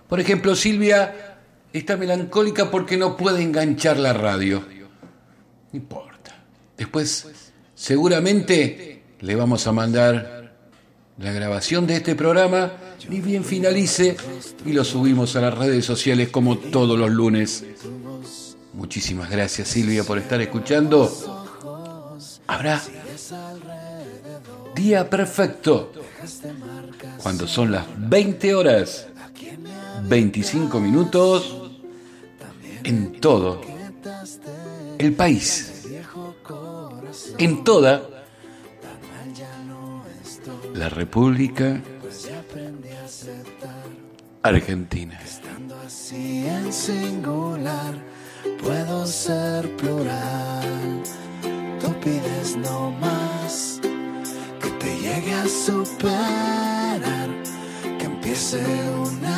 Por 0.09 0.19
ejemplo, 0.19 0.53
Silvia 0.53 1.37
está 1.71 1.95
melancólica 1.95 2.69
porque 2.69 2.97
no 2.97 3.15
puede 3.15 3.41
enganchar 3.41 3.95
la 3.99 4.11
radio. 4.11 4.65
No 5.71 5.79
importa. 5.79 6.35
Después, 6.75 7.53
seguramente 7.73 9.01
le 9.21 9.35
vamos 9.37 9.65
a 9.65 9.71
mandar 9.71 10.57
la 11.17 11.31
grabación 11.31 11.87
de 11.87 11.95
este 11.95 12.13
programa, 12.13 12.73
ni 13.09 13.21
bien 13.21 13.43
finalice, 13.43 14.17
y 14.65 14.73
lo 14.73 14.83
subimos 14.83 15.35
a 15.35 15.41
las 15.41 15.57
redes 15.57 15.85
sociales 15.85 16.29
como 16.29 16.57
todos 16.57 16.97
los 16.97 17.09
lunes. 17.09 17.65
Muchísimas 18.73 19.29
gracias 19.29 19.67
Silvia 19.67 20.03
por 20.03 20.17
estar 20.17 20.39
escuchando. 20.41 21.09
Habrá 22.47 22.81
día 24.75 25.09
perfecto 25.09 25.91
cuando 27.21 27.47
son 27.47 27.71
las 27.71 27.85
20 27.97 28.55
horas 28.55 29.07
25 30.03 30.79
minutos 30.79 31.55
en 32.83 33.19
todo 33.19 33.61
el 34.97 35.13
país, 35.13 35.87
en 37.37 37.63
toda 37.63 38.01
la 40.73 40.89
República 40.89 41.81
Argentina. 44.47 45.19
así 45.85 46.47
en 46.47 46.71
singular, 46.71 47.93
puedo 48.61 49.05
ser 49.05 49.69
plural. 49.75 51.03
Tú 51.81 51.93
pides 51.99 52.55
no 52.55 52.91
más 52.91 53.79
que 54.61 54.69
te 54.79 54.99
llegue 54.99 55.33
a 55.33 55.47
superar, 55.47 57.29
que 57.99 58.05
empiece 58.05 58.63
una 59.11 59.36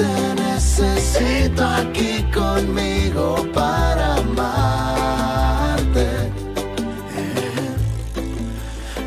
te 0.00 0.34
necesito 0.42 1.62
aquí 1.64 2.12
conmigo 2.32 3.46
para 3.52 4.14
amarte. 4.14 6.06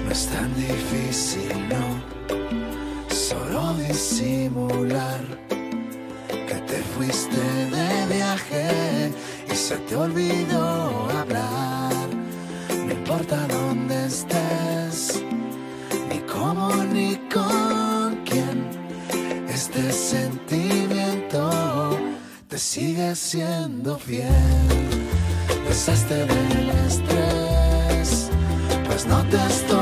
No 0.03 0.11
es 0.11 0.27
tan 0.27 0.49
difícil, 0.55 1.51
no, 1.73 1.85
solo 3.27 3.73
disimular 3.87 5.21
que 6.47 6.57
te 6.69 6.79
fuiste 6.93 7.43
de 7.75 7.89
viaje 8.15 8.65
y 9.51 9.55
se 9.55 9.75
te 9.87 9.95
olvidó 9.95 10.52
siendo 23.15 23.97
fiel. 23.97 24.27
Deshazte 25.67 26.25
del 26.25 26.69
estrés, 26.87 28.29
pues 28.87 29.05
no 29.05 29.23
te 29.25 29.37
estoy 29.37 29.72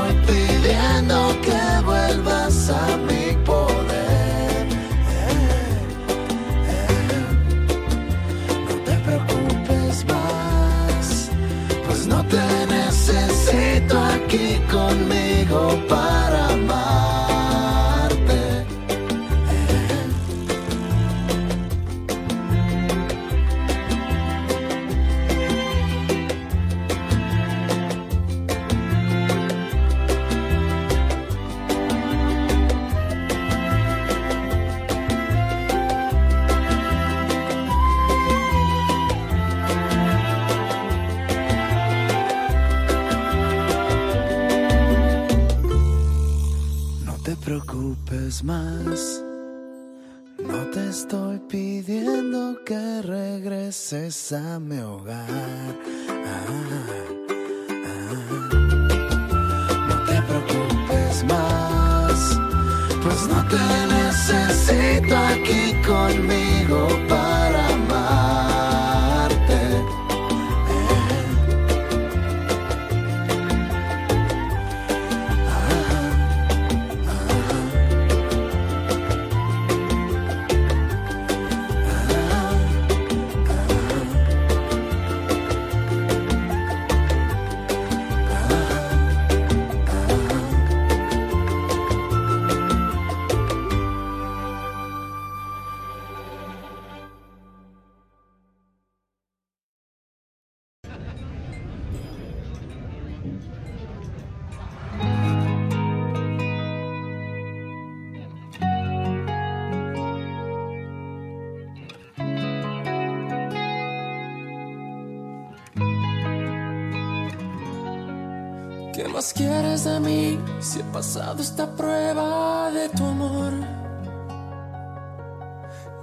si 120.62 120.78
he 120.78 120.84
pasado 120.84 121.42
esta 121.42 121.66
prueba 121.66 122.70
de 122.70 122.88
tu 122.90 123.04
amor? 123.04 123.52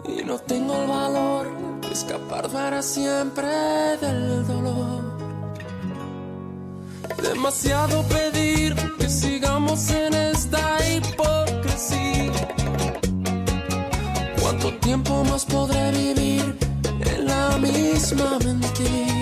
Y 0.05 0.23
no 0.23 0.37
tengo 0.39 0.75
el 0.81 0.87
valor 0.87 1.47
escapar 1.91 2.47
para 2.49 2.81
siempre 2.81 3.47
del 4.01 4.45
dolor. 4.45 5.01
Demasiado 7.21 8.03
pedir 8.03 8.75
que 8.97 9.09
sigamos 9.09 9.89
en 9.91 10.13
esta 10.13 10.77
hipocresía. 10.89 12.31
¿Cuánto 14.41 14.73
tiempo 14.79 15.23
más 15.23 15.45
podré 15.45 15.91
vivir 15.91 16.57
en 17.05 17.25
la 17.25 17.57
misma 17.57 18.37
mentira? 18.39 19.18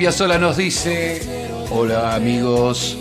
Piazzola 0.00 0.38
nos 0.38 0.56
dice, 0.56 1.20
hola 1.70 2.14
amigos, 2.14 2.96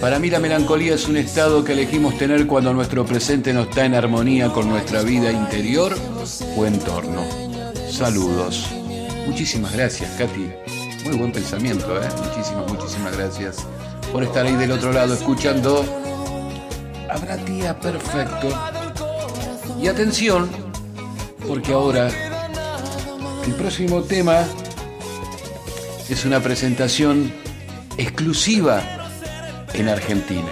para 0.00 0.18
mí 0.18 0.30
la 0.30 0.40
melancolía 0.40 0.94
es 0.94 1.06
un 1.06 1.18
estado 1.18 1.62
que 1.62 1.74
elegimos 1.74 2.16
tener 2.16 2.46
cuando 2.46 2.72
nuestro 2.72 3.04
presente 3.04 3.52
no 3.52 3.64
está 3.64 3.84
en 3.84 3.94
armonía 3.94 4.48
con 4.48 4.66
nuestra 4.66 5.02
vida 5.02 5.30
interior 5.30 5.94
o 6.56 6.64
entorno. 6.64 7.26
Saludos. 7.90 8.66
Muchísimas 9.26 9.74
gracias, 9.74 10.12
Katy. 10.12 10.50
Muy 11.04 11.18
buen 11.18 11.30
pensamiento, 11.30 12.02
¿eh? 12.02 12.08
Muchísimas, 12.16 12.72
muchísimas 12.72 13.14
gracias 13.18 13.56
por 14.10 14.22
estar 14.22 14.46
ahí 14.46 14.54
del 14.54 14.72
otro 14.72 14.94
lado 14.94 15.12
escuchando. 15.12 15.84
Habrá 17.10 17.36
día 17.36 17.78
perfecto. 17.78 18.48
Y 19.78 19.88
atención, 19.88 20.48
porque 21.46 21.74
ahora 21.74 22.08
el 23.46 23.52
próximo 23.56 24.00
tema 24.00 24.46
es 26.08 26.24
una 26.24 26.40
presentación 26.40 27.32
exclusiva 27.96 28.82
en 29.72 29.88
Argentina. 29.88 30.48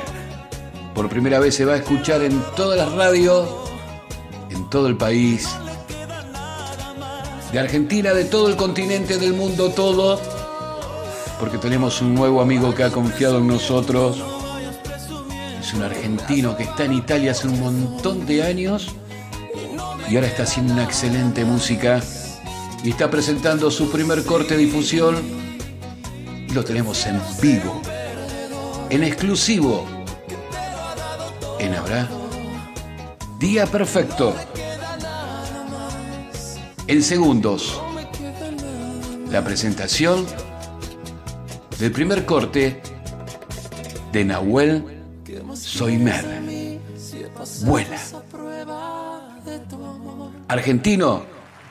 Por 0.94 1.09
primera 1.09 1.38
vez 1.38 1.55
se 1.55 1.64
va 1.64 1.74
a 1.74 1.76
escuchar 1.76 2.22
en 2.22 2.42
todas 2.57 2.78
las 2.78 2.92
radios, 2.92 3.48
en 4.50 4.68
todo 4.70 4.86
el 4.86 4.96
país, 4.96 5.48
de 7.53 7.59
Argentina, 7.59 8.14
de 8.14 8.24
todo 8.24 8.48
el 8.48 8.57
continente, 8.57 9.18
del 9.18 9.34
mundo 9.34 9.70
todo, 9.70 10.18
porque 11.38 11.59
tenemos 11.59 12.00
un 12.00 12.14
nuevo 12.14 12.40
amigo 12.40 12.74
que 12.74 12.84
ha 12.84 12.90
confiado 12.90 13.38
en 13.38 13.46
nosotros. 13.46 14.22
Es 15.61 15.74
un 15.74 15.82
argentino 15.82 16.57
que 16.57 16.64
está 16.64 16.84
en 16.84 16.94
Italia 16.94 17.32
hace 17.32 17.48
un 17.48 17.61
montón 17.61 18.26
de 18.26 18.42
años 18.42 18.94
y 20.09 20.16
ahora 20.16 20.28
está 20.28 20.44
haciendo 20.44 20.72
una 20.72 20.84
excelente 20.84 21.44
música 21.44 22.00
y 22.83 22.91
está 22.91 23.11
presentando 23.11 23.70
su 23.70 23.91
primer 23.91 24.24
corte 24.24 24.57
de 24.57 24.64
difusión 24.64 25.16
y 26.49 26.53
lo 26.53 26.64
tenemos 26.64 27.07
en 27.07 27.20
vivo, 27.41 27.80
en 28.91 29.05
exclusivo, 29.05 29.87
en 31.59 31.74
Habrá 31.74 32.09
Día 33.39 33.66
Perfecto. 33.66 34.35
En 36.87 37.03
segundos, 37.03 37.80
la 39.30 39.43
presentación 39.43 40.26
del 41.78 41.91
primer 41.91 42.24
corte 42.24 42.80
de 44.12 44.24
Nahuel 44.24 44.85
Soimer. 45.55 46.24
Vuela. 47.64 47.99
Argentino, 50.49 51.24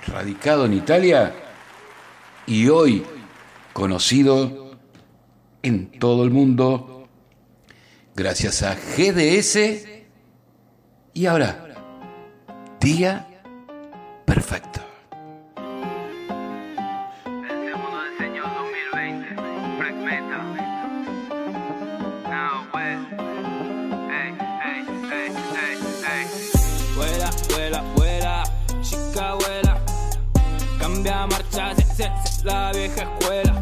radicado 0.08 0.66
en 0.66 0.74
Italia 0.74 1.34
y 2.48 2.68
hoy 2.70 3.06
conocido 3.74 4.78
en 5.64 5.92
todo 6.00 6.24
el 6.24 6.32
mundo 6.32 7.08
gracias 8.16 8.64
a 8.64 8.76
GDS 8.76 9.88
y 11.14 11.26
ahora 11.26 11.68
Día 12.80 13.28
Perfecto. 14.26 14.81
Cambia 31.04 31.26
marcha, 31.26 31.76
se, 31.76 31.82
se, 31.96 32.12
se, 32.30 32.46
la 32.46 32.72
vieja 32.72 33.02
escuela. 33.02 33.60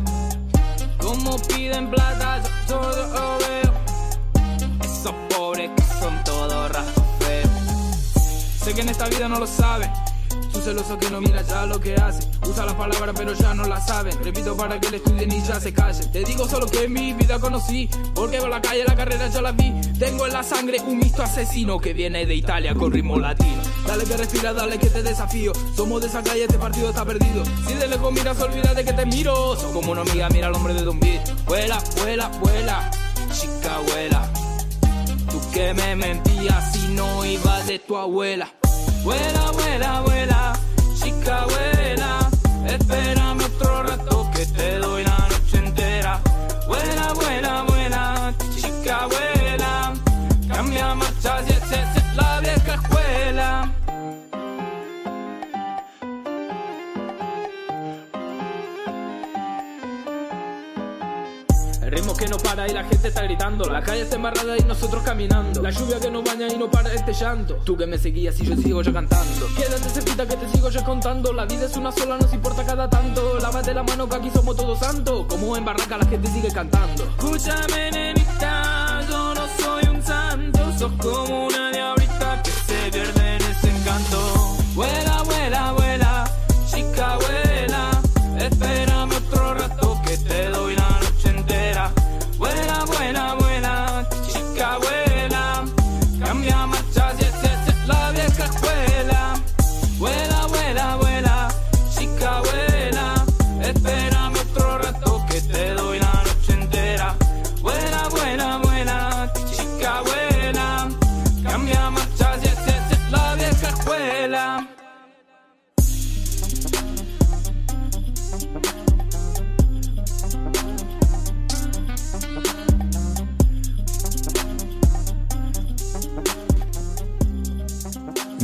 Como 0.97 1.37
piden 1.47 1.89
plata, 1.89 2.43
yo 2.67 2.75
todo 2.75 3.07
lo 3.13 3.37
veo. 3.37 3.73
Esos 4.83 5.13
pobres 5.29 5.71
que 5.73 5.83
son 6.01 6.21
todos 6.25 6.69
rasgos 6.69 7.05
feos. 7.19 7.49
Sé 8.61 8.73
que 8.73 8.81
en 8.81 8.89
esta 8.89 9.07
vida 9.07 9.29
no 9.29 9.39
lo 9.39 9.47
saben. 9.47 9.89
Celoso 10.70 10.99
que 10.99 11.09
no 11.09 11.20
mira 11.20 11.41
ya 11.41 11.65
lo 11.65 11.80
que 11.80 11.95
hace. 11.95 12.30
Usa 12.47 12.63
las 12.63 12.76
palabras 12.76 13.15
pero 13.17 13.34
ya 13.34 13.55
no 13.55 13.65
las 13.65 13.88
saben. 13.88 14.15
Repito 14.24 14.55
para 14.55 14.80
que 14.80 14.91
le 14.91 14.97
estudien 14.97 15.32
y 15.32 15.41
ya 15.41 15.59
se 15.59 15.74
callen. 15.74 16.11
Te 16.11 16.24
digo 16.24 16.47
solo 16.47 16.67
que 16.67 16.84
en 16.84 16.93
mi 16.93 17.11
vida 17.13 17.39
conocí. 17.39 17.89
Porque 18.13 18.38
por 18.38 18.51
la 18.51 18.61
calle 18.61 18.84
la 18.86 18.95
carrera 18.95 19.28
ya 19.30 19.41
la 19.41 19.51
vi. 19.51 19.74
Tengo 19.97 20.28
en 20.28 20.34
la 20.34 20.43
sangre 20.43 20.80
un 20.86 20.99
mixto 20.99 21.24
asesino 21.24 21.80
que 21.80 21.93
viene 21.93 22.24
de 22.28 22.36
Italia 22.36 22.76
con 22.76 22.91
ritmo 22.91 23.17
latino. 23.17 23.63
Dale 23.88 24.03
que 24.03 24.15
respira, 24.15 24.53
dale 24.53 24.78
que 24.78 24.91
te 24.91 25.01
desafío. 25.01 25.53
Somos 25.76 26.01
de 26.01 26.07
esa 26.07 26.22
calle, 26.22 26.43
este 26.43 26.59
partido 26.59 26.89
está 26.89 27.03
perdido. 27.03 27.43
Si 27.65 27.74
de 27.74 27.88
lejos 27.88 28.13
miras, 28.13 28.39
olvida 28.39 28.72
de 28.76 28.86
que 28.86 28.93
te 28.93 29.07
miro. 29.07 29.55
Soy 29.55 29.74
como 29.74 29.93
una 29.93 30.01
amiga, 30.01 30.30
mira 30.30 30.49
al 30.49 30.53
hombre 30.53 30.76
de 30.76 30.84
Don 30.84 30.99
Beat. 30.99 31.45
Vuela, 31.45 31.80
vuela, 31.97 32.28
vuela, 32.39 32.91
chica 33.32 33.80
vuela. 33.88 34.32
Tú 35.32 35.41
que 35.51 35.74
me 35.74 35.95
mentías 35.95 36.74
si 36.74 36.89
no 36.89 37.26
ibas 37.26 37.65
de 37.65 37.80
tu 37.80 37.97
abuela. 37.97 38.47
Vuela, 39.03 39.51
vuela, 39.51 40.01
vuela, 40.01 40.59
chica 41.20 41.45
vuela. 41.45 43.18
Y 62.68 62.74
la 62.74 62.84
gente 62.84 63.07
está 63.07 63.24
gritando. 63.24 63.70
La 63.70 63.82
calle 63.82 64.01
está 64.01 64.16
embarrada 64.16 64.57
y 64.57 64.64
nosotros 64.64 65.03
caminando. 65.03 65.62
La 65.62 65.72
lluvia 65.72 65.99
que 65.99 66.10
no 66.10 66.22
baña 66.24 66.47
y 66.47 66.57
no 66.57 66.70
para 66.70 66.93
este 66.93 67.14
llanto. 67.14 67.55
Tú 67.64 67.78
que 67.78 67.86
me 67.86 67.97
seguías 67.97 68.39
y 68.39 68.45
yo 68.45 68.55
sigo 68.55 68.82
yo 68.82 68.93
cantando. 68.93 69.47
Quédate 69.55 69.89
cerquita 69.89 70.28
que 70.28 70.36
te 70.36 70.49
sigo 70.49 70.70
yo 70.70 70.84
contando. 70.84 71.34
La 71.34 71.45
vida 71.45 71.66
es 71.66 71.78
una 71.78 71.91
sola, 71.91 72.18
nos 72.18 72.34
importa 72.34 72.66
cada 72.66 72.89
tanto. 72.89 73.39
Lávate 73.39 73.74
la 73.74 73.84
mano 73.84 74.07
que 74.07 74.16
aquí 74.16 74.32
somos 74.34 74.55
todos 74.55 74.80
santos. 74.80 75.26
Como 75.28 75.55
en 75.57 75.66
Barranca 75.66 75.97
la 75.97 76.05
gente 76.05 76.28
sigue 76.30 76.51
cantando. 76.51 77.03
Escúchame, 77.03 77.91
nenita, 77.91 79.01
yo 79.10 79.34
no 79.34 79.47
soy 79.57 79.88
un 79.95 80.03
santo. 80.03 80.60
Sos 80.78 80.91
como 80.93 81.47
una 81.47 81.72
diablita 81.72 81.99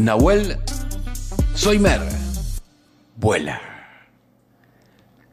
Nahuel 0.06 0.60
Soymer. 1.56 2.00
Vuela. 3.16 3.60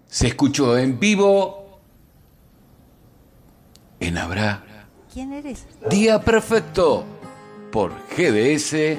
Se 0.07 0.29
escuchó 0.29 0.79
en 0.79 0.99
vivo 0.99 1.79
en 4.01 4.16
Habrá 4.16 4.64
¿Quién 5.12 5.35
eres? 5.35 5.66
Día 5.91 6.23
Perfecto 6.23 7.05
por 7.70 7.93
GDS, 8.16 8.99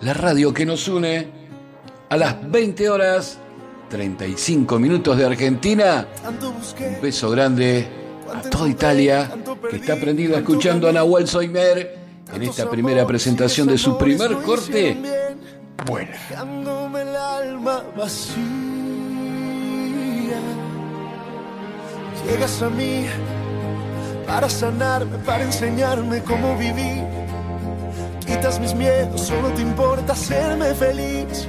la 0.00 0.14
radio 0.14 0.52
que 0.52 0.66
nos 0.66 0.88
une 0.88 1.28
a 2.08 2.16
las 2.16 2.50
20 2.50 2.90
horas 2.90 3.38
35 3.90 4.76
minutos 4.80 5.16
de 5.16 5.24
Argentina. 5.24 6.08
Un 6.26 7.00
beso 7.00 7.30
grande 7.30 7.86
a 8.34 8.40
toda 8.50 8.68
Italia 8.68 9.30
que 9.70 9.76
está 9.76 9.94
prendida 9.94 10.38
escuchando 10.38 10.88
a 10.88 10.92
Nahuel 10.92 11.28
Soymer 11.28 11.97
en 12.32 12.42
esta 12.42 12.70
primera 12.70 13.06
presentación 13.06 13.68
de 13.68 13.78
su 13.78 13.96
primer 13.96 14.34
corte. 14.42 14.96
Dejándome 15.86 17.02
el 17.02 17.16
alma 17.16 17.82
vacía. 17.96 18.38
Llegas 22.26 22.62
a 22.62 22.68
mí 22.70 23.06
para 24.26 24.48
sanarme, 24.48 25.18
para 25.18 25.44
enseñarme 25.44 26.22
cómo 26.22 26.56
vivir. 26.58 27.04
Quitas 28.26 28.60
mis 28.60 28.74
miedos, 28.74 29.22
solo 29.22 29.48
te 29.50 29.62
importa 29.62 30.12
hacerme 30.12 30.74
feliz, 30.74 31.48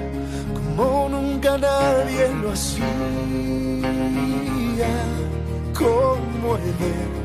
como 0.53 1.09
nunca 1.09 1.57
nadie 1.57 2.29
lo 2.41 2.51
hacía. 2.51 2.85
¿Cómo 5.73 6.57
he 6.57 6.61
de 6.61 7.18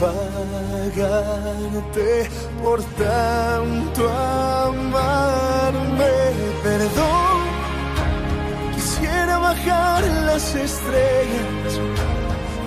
pagarte 0.00 1.30
por 2.62 2.82
tanto 2.82 4.08
amarme? 4.68 6.14
Perdón, 6.62 7.36
quisiera 8.74 9.38
bajar 9.38 10.02
las 10.26 10.54
estrellas 10.54 11.80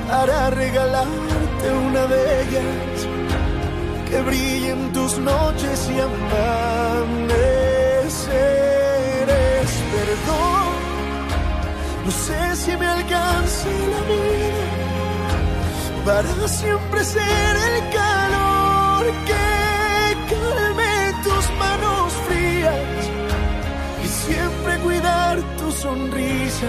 para 0.07 0.49
regalarte 0.49 1.71
una 1.87 2.05
de 2.07 2.41
ellas 2.41 3.07
que 4.09 4.21
brille 4.21 4.71
en 4.71 4.91
tus 4.93 5.17
noches 5.19 5.89
y 5.95 5.99
amaneceres. 5.99 7.59
Perdón, 9.95 10.67
no 12.05 12.11
sé 12.11 12.55
si 12.55 12.71
me 12.77 12.87
alcance 12.87 13.69
la 13.93 14.01
vida 14.09 14.68
para 16.05 16.47
siempre 16.47 17.03
ser 17.03 17.55
el 17.69 17.89
calor 17.93 19.05
que 19.25 20.33
calme 20.33 21.13
tus 21.23 21.45
manos 21.57 22.13
frías 22.27 23.09
y 24.03 24.07
siempre 24.07 24.77
cuidar 24.79 25.39
tu 25.57 25.71
sonrisa. 25.71 26.67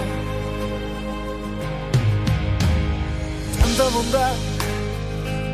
Tanta 3.61 3.85
bondad, 3.97 4.35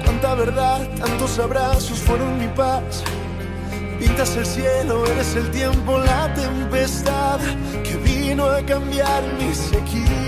cuánta 0.04 0.34
verdad, 0.34 0.88
tantos 0.98 1.38
abrazos 1.38 1.98
fueron 1.98 2.38
mi 2.38 2.48
paz. 2.48 3.02
Pintas 3.98 4.36
el 4.36 4.46
cielo, 4.46 5.06
eres 5.06 5.34
el 5.36 5.50
tiempo, 5.50 5.98
la 5.98 6.32
tempestad 6.34 7.40
que 7.82 7.96
vino 7.96 8.44
a 8.44 8.60
cambiar 8.62 9.22
mi 9.38 9.54
sequía. 9.54 10.25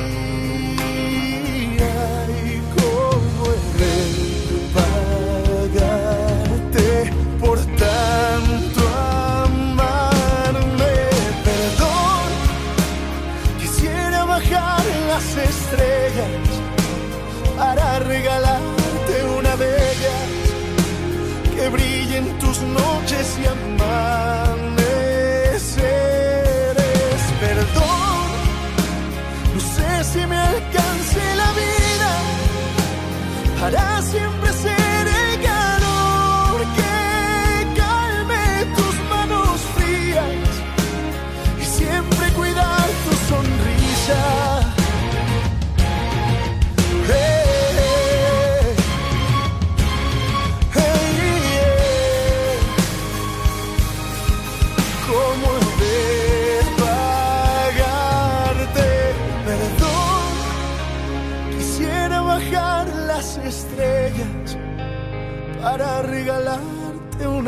Estrellas 15.71 16.49
para 17.57 17.99
regalarte 18.01 19.25
una 19.39 19.57
de 19.57 19.69
ellas 19.93 20.29
que 21.55 21.69
brille 21.69 22.17
en 22.19 22.39
tus 22.39 22.61
noches 22.63 23.39
y 23.43 23.47
amaneceres. 23.47 24.39
Perdón, 27.41 28.29
no 29.55 29.61
sé 29.61 30.05
si 30.05 30.27
me 30.27 30.37
alcance 30.37 31.21
la 31.37 31.51
vida 31.53 32.11
para 33.61 33.98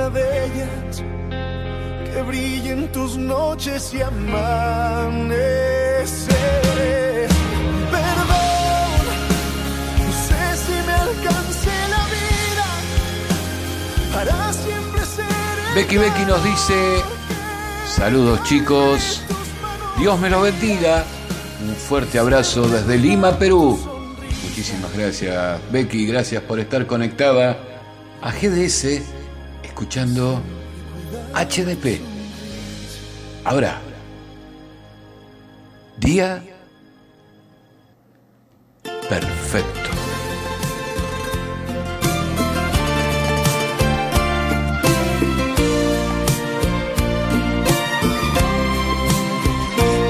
una 0.01 0.11
de 0.11 0.45
ellas 0.47 1.03
que 2.13 2.23
brille 2.23 2.71
en 2.73 2.91
tus 2.93 3.17
noches 3.17 3.93
y 3.93 4.01
amaneceres. 4.01 5.29
Perdón, 7.91 9.03
no 9.99 10.07
sé 10.27 10.57
si 10.65 10.73
me 10.87 10.93
alcance 10.93 11.71
la 11.91 12.05
vida 12.17 12.69
para 14.15 14.53
siempre 14.53 15.05
ser 15.05 15.75
Becky 15.75 15.99
Becky 15.99 16.25
nos 16.25 16.43
dice, 16.45 17.03
saludos 17.87 18.43
chicos, 18.45 19.23
Dios 19.99 20.19
me 20.19 20.31
lo 20.31 20.41
bendiga, 20.43 21.05
un 21.63 21.75
fuerte 21.77 22.19
abrazo 22.19 22.67
desde 22.69 22.97
Lima, 22.97 23.39
Perú. 23.39 23.79
Muchísimas 24.45 24.97
gracias 24.97 25.61
Becky, 25.71 26.07
gracias 26.07 26.43
por 26.43 26.59
estar 26.59 26.87
conectada 26.87 27.59
a 28.23 28.33
GDS 28.33 29.20
escuchando 29.81 30.43
HDP. 31.33 32.03
Ahora, 33.47 33.81
día 35.97 36.43
perfecto. 39.09 39.91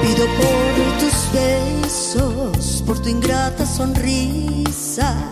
Pido 0.01 0.25
por 0.35 0.99
tus 0.99 1.31
besos, 1.31 2.83
por 2.85 3.01
tu 3.01 3.07
ingrata 3.07 3.65
sonrisa, 3.65 5.31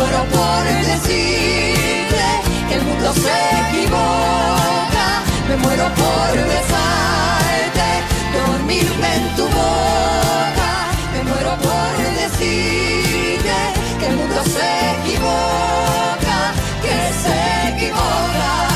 muero 0.00 0.24
por 0.30 0.64
decirte 0.86 2.24
que 2.68 2.74
el 2.76 2.82
mundo 2.82 3.12
se 3.12 3.36
equivoca, 3.64 5.06
me 5.48 5.56
muero 5.56 5.84
por 6.02 6.32
besarte, 6.52 7.88
dormirme 8.32 9.08
en 9.16 9.36
tu 9.36 9.44
boca, 9.44 10.70
me 11.12 11.22
muero 11.30 11.52
por 11.68 11.92
decirte 12.22 13.56
que 13.98 14.06
el 14.06 14.16
mundo 14.16 14.42
se 14.56 14.68
equivoca, 15.00 16.38
que 16.82 16.98
se 17.22 17.68
equivoca. 17.74 18.69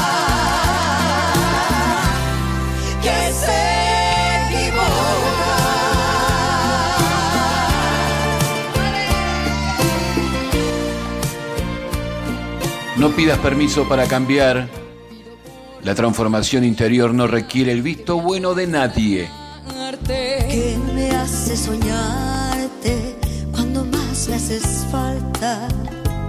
No 13.05 13.11
pidas 13.11 13.39
permiso 13.41 13.87
para 13.87 14.07
cambiar. 14.07 14.67
La 15.83 15.95
transformación 15.95 16.65
interior 16.65 17.13
no 17.13 17.27
requiere 17.27 17.71
el 17.71 17.83
visto 17.83 18.19
bueno 18.19 18.55
de 18.55 18.67
nadie. 18.67 19.29
que 20.09 20.79
me 20.95 21.11
hace 21.11 21.55
soñarte 21.55 23.15
cuando 23.53 23.85
más 23.85 24.27
me 24.31 24.37
haces 24.37 24.87
falta. 24.91 25.69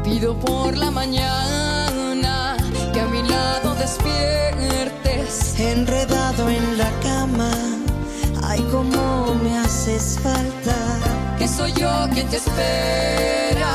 Pido 0.03 0.38
por 0.38 0.76
la 0.76 0.91
mañana 0.91 2.57
que 2.91 2.99
a 2.99 3.06
mi 3.06 3.23
lado 3.23 3.73
despiertes. 3.76 5.57
Enredado 5.57 6.49
en 6.49 6.77
la 6.77 6.91
cama, 6.99 7.52
ay, 8.43 8.60
cómo 8.69 9.34
me 9.41 9.57
haces 9.60 10.19
falta. 10.22 10.76
Que 11.38 11.47
soy 11.47 11.72
yo 11.72 12.10
quien 12.14 12.27
te 12.27 12.35
espera, 12.35 13.72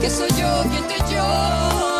que 0.00 0.08
soy 0.08 0.28
yo 0.38 0.62
quien 0.70 0.86
te 0.86 0.98
llora, 1.12 1.95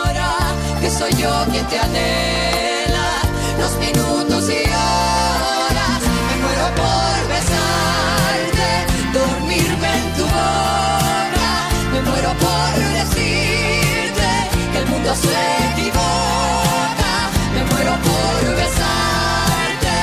soy 0.91 1.13
yo 1.15 1.45
quien 1.51 1.67
te 1.67 1.79
anhela. 1.79 3.21
Los 3.59 3.77
minutos 3.79 4.49
y 4.49 4.63
horas, 4.69 6.01
me 6.29 6.37
muero 6.43 6.67
por 6.77 7.29
besarte, 7.29 8.69
dormirme 9.13 9.89
en 9.99 10.15
tu 10.17 10.25
boca, 10.25 11.49
me 11.93 12.01
muero 12.03 12.33
por 12.39 12.75
decirte 13.01 14.29
que 14.73 14.79
el 14.79 14.87
mundo 14.87 15.15
se 15.15 15.37
equivoca, 15.73 17.13
me 17.55 17.65
muero 17.65 17.95
por 18.09 18.57
besarte, 18.57 19.95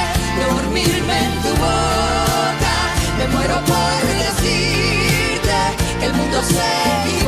dormirme 0.43 1.17
en 1.25 1.33
tu 1.43 1.51
boca, 1.63 2.75
me 3.19 3.27
muero 3.27 3.57
por 3.71 4.01
decirte 4.27 5.57
que 5.99 6.05
el 6.07 6.13
mundo 6.13 6.41
se 6.43 6.65
equivoca, 6.99 7.22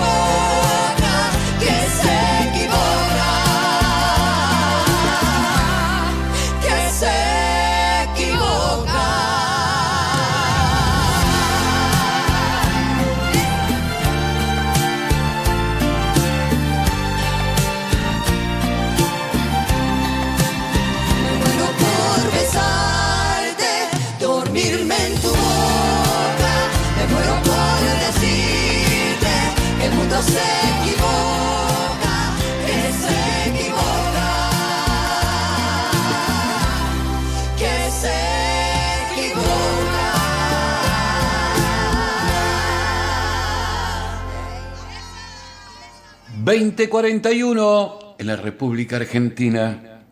2041 46.45 48.17
en 48.19 48.27
la 48.27 48.35
República 48.35 48.97
Argentina. 48.97 50.03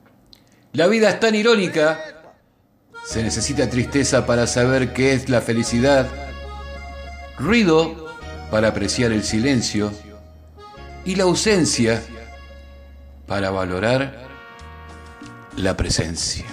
La 0.72 0.88
vida 0.88 1.10
es 1.12 1.20
tan 1.20 1.36
irónica. 1.36 2.00
Se 3.06 3.22
necesita 3.22 3.70
tristeza 3.70 4.26
para 4.26 4.48
saber 4.48 4.94
qué 4.94 5.14
es 5.14 5.30
la 5.30 5.42
felicidad. 5.42 6.08
Ruido 7.38 8.08
para 8.50 8.70
apreciar 8.70 9.12
el 9.12 9.24
silencio. 9.24 9.94
Y 11.06 11.18
la 11.18 11.26
ausencia 11.26 12.02
para 13.28 13.52
valorar 13.52 14.28
la 15.56 15.78
presencia. 15.78 16.46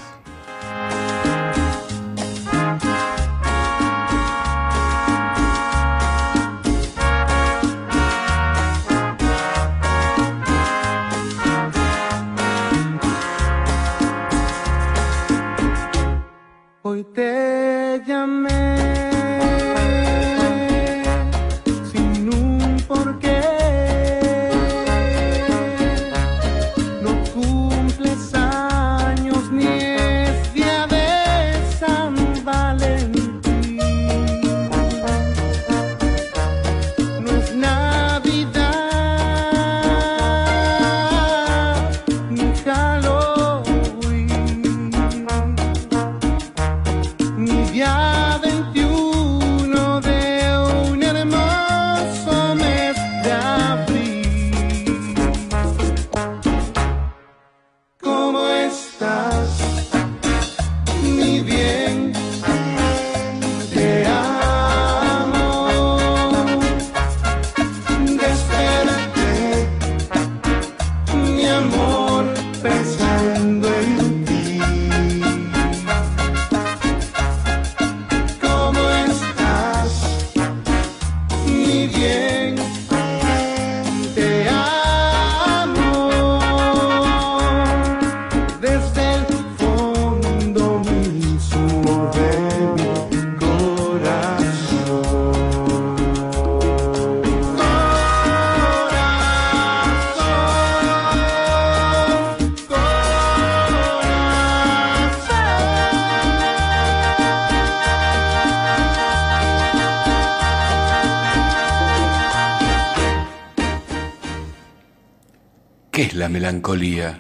Melancolía? 116.51 117.17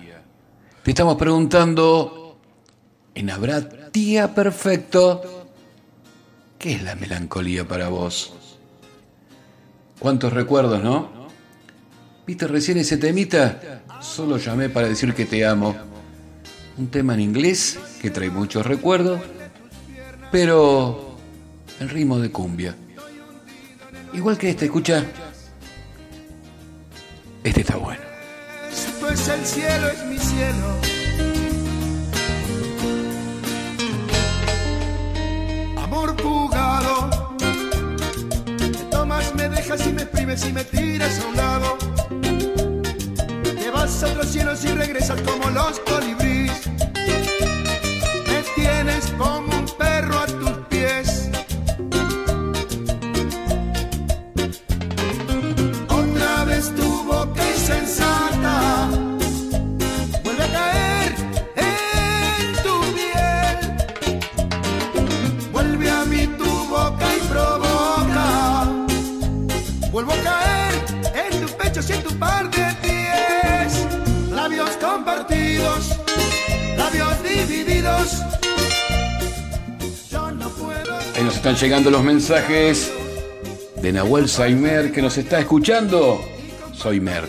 Te 0.82 0.90
estamos 0.90 1.16
preguntando 1.16 2.36
en 3.14 3.30
Habrá 3.30 3.60
Día 3.92 4.34
Perfecto. 4.34 5.46
¿Qué 6.58 6.72
es 6.72 6.82
la 6.82 6.96
melancolía 6.96 7.66
para 7.66 7.88
vos? 7.88 8.34
¿Cuántos 10.00 10.32
recuerdos, 10.32 10.82
no? 10.82 11.28
¿Viste 12.26 12.48
recién 12.48 12.78
ese 12.78 12.96
temita? 12.96 13.82
Solo 14.00 14.36
llamé 14.36 14.68
para 14.68 14.88
decir 14.88 15.14
que 15.14 15.26
te 15.26 15.46
amo. 15.46 15.76
Un 16.76 16.88
tema 16.88 17.14
en 17.14 17.20
inglés 17.20 17.78
que 18.02 18.10
trae 18.10 18.30
muchos 18.30 18.66
recuerdos, 18.66 19.20
pero 20.32 21.16
en 21.78 21.88
ritmo 21.88 22.18
de 22.18 22.32
cumbia. 22.32 22.74
Igual 24.12 24.36
que 24.36 24.50
este, 24.50 24.64
escucha. 24.64 25.04
Este 27.44 27.60
está 27.60 27.76
bueno. 27.76 27.99
El 29.40 29.46
cielo, 29.46 29.88
es 29.88 30.04
mi 30.04 30.18
cielo. 30.18 30.66
Amor 35.82 36.14
jugado. 36.22 37.08
Me 38.58 38.68
tomas, 38.90 39.34
me 39.34 39.48
dejas 39.48 39.86
y 39.86 39.92
me 39.94 40.02
exprimes 40.02 40.46
y 40.46 40.52
me 40.52 40.62
tiras 40.64 41.18
a 41.20 41.26
un 41.26 41.36
lado. 41.36 41.78
Te 43.42 43.70
vas 43.70 44.02
a 44.02 44.08
otros 44.08 44.26
cielos 44.26 44.62
y 44.66 44.72
regresas 44.72 45.18
como 45.22 45.48
los 45.48 45.80
colibríes. 45.80 46.60
Me 48.26 48.42
tienes 48.54 49.06
como 49.16 49.56
un 49.56 49.66
perro 49.78 50.19
están 81.50 81.68
llegando 81.68 81.90
los 81.90 82.04
mensajes 82.04 82.92
de 83.82 83.92
Nahuel 83.92 84.28
Saimer 84.28 84.92
que 84.92 85.02
nos 85.02 85.18
está 85.18 85.40
escuchando. 85.40 86.20
Soimer, 86.72 87.24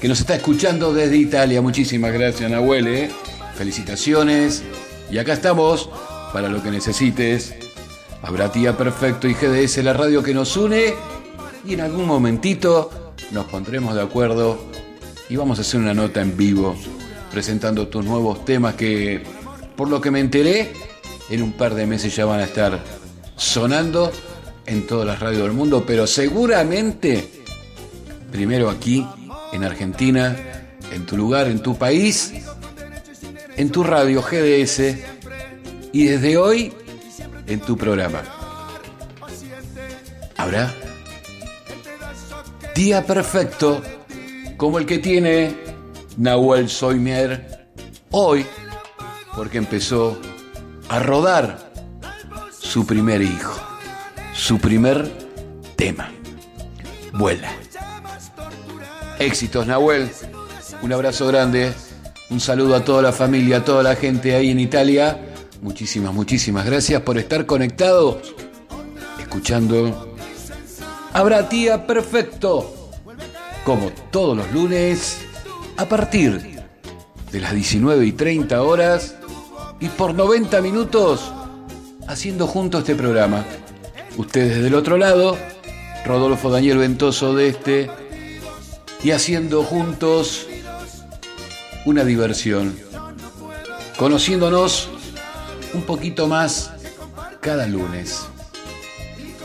que 0.00 0.08
nos 0.08 0.18
está 0.18 0.34
escuchando 0.34 0.92
desde 0.92 1.16
Italia. 1.16 1.62
Muchísimas 1.62 2.12
gracias, 2.12 2.50
Nahuel. 2.50 2.88
¿eh? 2.88 3.10
Felicitaciones. 3.54 4.64
Y 5.08 5.18
acá 5.18 5.34
estamos 5.34 5.88
para 6.32 6.48
lo 6.48 6.60
que 6.64 6.72
necesites. 6.72 7.54
Habrá 8.22 8.50
Tía 8.50 8.76
Perfecto 8.76 9.28
y 9.28 9.34
GDS, 9.34 9.84
la 9.84 9.92
radio 9.92 10.20
que 10.20 10.34
nos 10.34 10.56
une. 10.56 10.94
Y 11.64 11.74
en 11.74 11.82
algún 11.82 12.06
momentito 12.06 13.12
nos 13.30 13.46
pondremos 13.46 13.94
de 13.94 14.02
acuerdo 14.02 14.58
y 15.28 15.36
vamos 15.36 15.58
a 15.58 15.60
hacer 15.60 15.78
una 15.78 15.94
nota 15.94 16.20
en 16.20 16.36
vivo 16.36 16.74
presentando 17.30 17.86
tus 17.86 18.04
nuevos 18.04 18.44
temas 18.44 18.74
que, 18.74 19.22
por 19.76 19.88
lo 19.88 20.00
que 20.00 20.10
me 20.10 20.18
enteré, 20.18 20.72
en 21.28 21.42
un 21.42 21.52
par 21.52 21.76
de 21.76 21.86
meses 21.86 22.16
ya 22.16 22.24
van 22.24 22.40
a 22.40 22.44
estar 22.44 22.99
sonando 23.40 24.12
en 24.66 24.86
todas 24.86 25.06
las 25.06 25.18
radios 25.18 25.44
del 25.44 25.52
mundo, 25.52 25.82
pero 25.86 26.06
seguramente 26.06 27.42
primero 28.30 28.68
aquí, 28.68 29.04
en 29.52 29.64
Argentina, 29.64 30.36
en 30.92 31.06
tu 31.06 31.16
lugar, 31.16 31.48
en 31.48 31.62
tu 31.62 31.76
país, 31.76 32.32
en 33.56 33.70
tu 33.70 33.82
radio 33.82 34.22
GDS 34.22 34.94
y 35.92 36.04
desde 36.04 36.36
hoy 36.36 36.72
en 37.46 37.60
tu 37.60 37.76
programa. 37.76 38.22
Habrá 40.36 40.72
día 42.74 43.06
perfecto 43.06 43.82
como 44.58 44.78
el 44.78 44.84
que 44.84 44.98
tiene 44.98 45.56
Nahuel 46.18 46.68
Soimier 46.68 47.68
hoy, 48.10 48.44
porque 49.34 49.58
empezó 49.58 50.20
a 50.90 50.98
rodar 50.98 51.69
su 52.70 52.86
primer 52.86 53.20
hijo, 53.20 53.52
su 54.32 54.60
primer 54.60 55.10
tema. 55.74 56.12
Vuela. 57.12 57.50
Éxitos, 59.18 59.66
Nahuel. 59.66 60.08
Un 60.80 60.92
abrazo 60.92 61.26
grande. 61.26 61.72
Un 62.30 62.38
saludo 62.38 62.76
a 62.76 62.84
toda 62.84 63.02
la 63.02 63.10
familia, 63.10 63.56
a 63.56 63.64
toda 63.64 63.82
la 63.82 63.96
gente 63.96 64.36
ahí 64.36 64.50
en 64.50 64.60
Italia. 64.60 65.18
Muchísimas, 65.60 66.14
muchísimas 66.14 66.64
gracias 66.64 67.02
por 67.02 67.18
estar 67.18 67.44
conectados, 67.44 68.36
escuchando 69.18 70.14
Habrá 71.12 71.48
Tía 71.48 71.88
Perfecto, 71.88 72.92
como 73.64 73.90
todos 74.12 74.36
los 74.36 74.52
lunes, 74.52 75.18
a 75.76 75.86
partir 75.86 76.62
de 77.32 77.40
las 77.40 77.52
19 77.52 78.06
y 78.06 78.12
30 78.12 78.62
horas 78.62 79.16
y 79.80 79.88
por 79.88 80.14
90 80.14 80.60
minutos, 80.60 81.32
haciendo 82.06 82.46
juntos 82.46 82.80
este 82.80 82.94
programa. 82.94 83.44
Ustedes 84.16 84.62
del 84.62 84.74
otro 84.74 84.96
lado, 84.96 85.36
Rodolfo 86.04 86.50
Daniel 86.50 86.78
Ventoso 86.78 87.34
de 87.34 87.48
este, 87.48 87.90
y 89.02 89.12
haciendo 89.12 89.62
juntos 89.62 90.46
una 91.84 92.04
diversión, 92.04 92.76
conociéndonos 93.96 94.90
un 95.74 95.82
poquito 95.82 96.26
más 96.26 96.72
cada 97.40 97.66
lunes. 97.66 98.26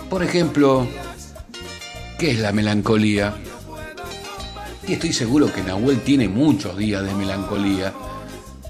Por 0.10 0.24
ejemplo, 0.24 0.88
¿qué 2.20 2.32
es 2.32 2.40
la 2.40 2.52
melancolía? 2.52 3.36
Y 4.88 4.94
estoy 4.94 5.14
seguro 5.14 5.52
que 5.52 5.64
Nahuel 5.64 6.02
tiene 6.02 6.28
muchos 6.28 6.78
días 6.78 7.04
de 7.04 7.14
melancolía, 7.14 7.94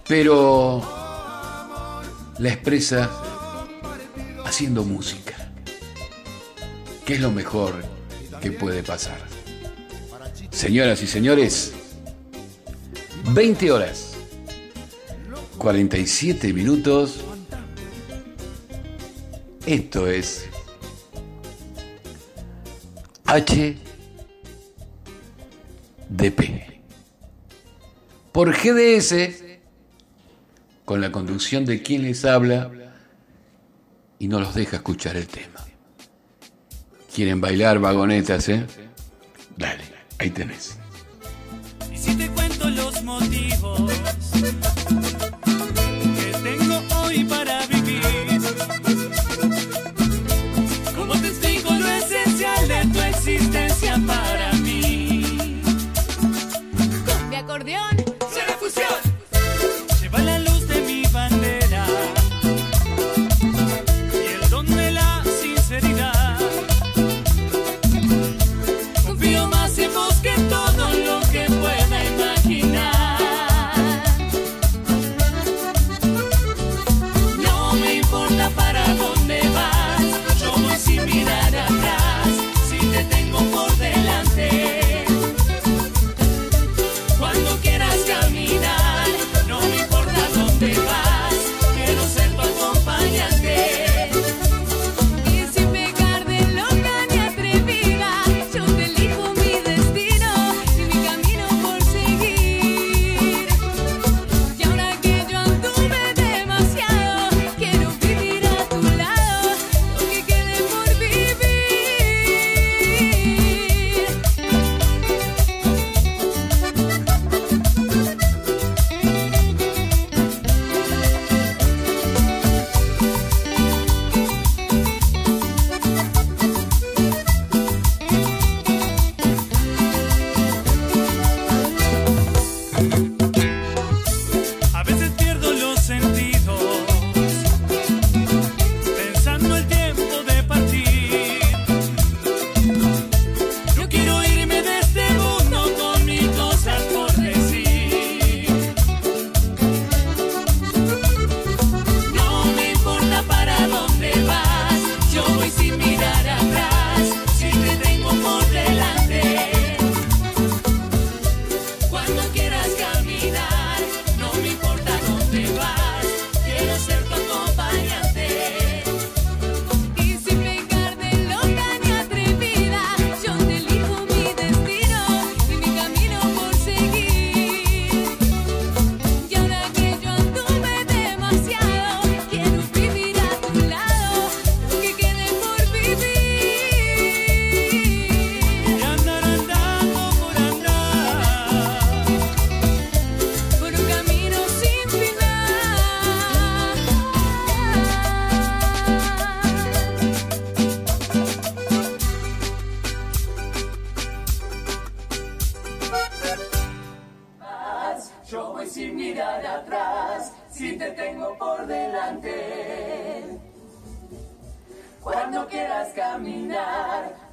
pero 0.08 0.82
la 2.38 2.50
expresa 2.50 3.10
haciendo 4.56 4.86
música, 4.86 5.52
que 7.06 7.16
es 7.16 7.20
lo 7.20 7.30
mejor 7.30 7.84
que 8.42 8.54
puede 8.54 8.84
pasar. 8.84 9.18
Señoras 10.50 11.04
y 11.04 11.08
señores, 11.08 11.74
20 13.34 13.70
horas, 13.74 14.14
47 15.58 16.54
minutos. 16.54 17.20
Esto 19.66 20.08
es 20.08 20.46
HDP. 23.26 23.82
Por 28.32 28.54
GDS, 28.54 29.16
con 30.86 31.02
la 31.02 31.12
conducción 31.12 31.66
de 31.66 31.82
quien 31.82 32.04
les 32.04 32.24
habla 32.24 32.85
y 34.20 34.28
no 34.28 34.40
los 34.40 34.56
deja 34.56 34.78
escuchar 34.78 35.16
el 35.18 35.28
tema. 35.28 35.66
¿Quieren 37.14 37.40
bailar 37.40 37.80
vagonetas, 37.80 38.50
eh? 38.50 38.66
Dale, 39.58 39.84
ahí 40.20 40.30
tenés. 40.30 40.78
Y 41.92 41.98
si 41.98 42.16
te 42.16 42.30
cuento 42.30 42.70
los 42.70 43.04
motivos 43.04 43.95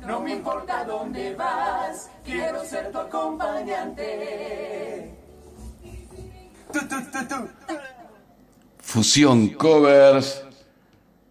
no 0.06 0.20
me 0.20 0.32
importa 0.32 0.84
dónde 0.84 1.34
vas, 1.34 2.10
quiero 2.24 2.64
ser 2.64 2.90
tu 2.90 2.98
acompañante. 2.98 5.14
Fusión 8.78 9.50
covers 9.50 10.42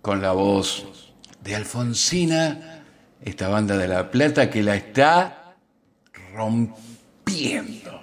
con 0.02 0.22
la 0.22 0.32
voz 0.32 1.14
de 1.42 1.56
Alfonsina, 1.56 2.84
esta 3.22 3.50
banda 3.50 3.78
de 3.78 3.88
La 3.88 4.12
Plata 4.12 4.50
que 4.50 4.64
la 4.64 4.76
está 4.76 5.56
rompiendo. 6.34 8.00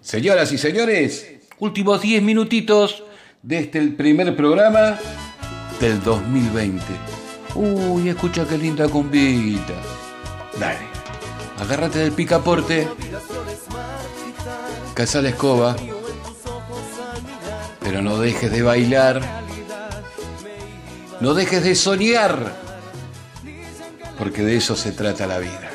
Señoras 0.00 0.52
y 0.52 0.58
señores, 0.58 1.40
últimos 1.58 2.02
10 2.02 2.22
minutitos 2.22 3.04
de 3.42 3.58
este 3.58 3.78
el 3.78 3.94
primer 3.94 4.36
programa 4.36 4.98
del 5.80 6.02
2020. 6.02 7.19
Uy, 7.54 8.08
escucha 8.08 8.46
qué 8.46 8.56
linda 8.56 8.88
cumbita. 8.88 9.74
Dale, 10.58 10.86
agárrate 11.58 12.00
del 12.00 12.12
picaporte, 12.12 12.88
caza 14.94 15.22
la 15.22 15.30
escoba, 15.30 15.76
pero 17.80 18.02
no 18.02 18.18
dejes 18.18 18.50
de 18.50 18.62
bailar, 18.62 19.22
no 21.20 21.34
dejes 21.34 21.64
de 21.64 21.74
soñar, 21.74 22.52
porque 24.18 24.42
de 24.42 24.56
eso 24.56 24.76
se 24.76 24.92
trata 24.92 25.26
la 25.26 25.38
vida. 25.38 25.69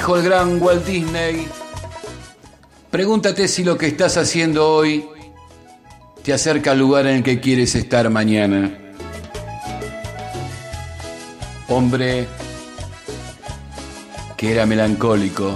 Dijo 0.00 0.16
el 0.16 0.22
gran 0.22 0.62
Walt 0.62 0.86
Disney, 0.86 1.46
pregúntate 2.90 3.46
si 3.46 3.64
lo 3.64 3.76
que 3.76 3.86
estás 3.86 4.16
haciendo 4.16 4.66
hoy 4.66 5.06
te 6.22 6.32
acerca 6.32 6.70
al 6.70 6.78
lugar 6.78 7.06
en 7.06 7.16
el 7.16 7.22
que 7.22 7.38
quieres 7.38 7.74
estar 7.74 8.08
mañana. 8.08 8.94
Hombre 11.68 12.26
que 14.38 14.52
era 14.52 14.64
melancólico, 14.64 15.52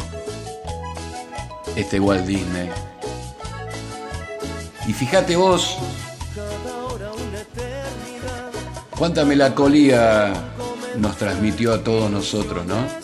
este 1.75 1.99
Walt 1.99 2.27
Disney. 2.27 2.69
Y 4.87 4.93
fíjate 4.93 5.37
vos, 5.37 5.79
cuánta 8.91 9.25
melancolía 9.25 10.35
nos 10.99 11.17
transmitió 11.17 11.73
a 11.73 11.83
todos 11.83 12.11
nosotros, 12.11 12.67
¿no? 12.67 13.04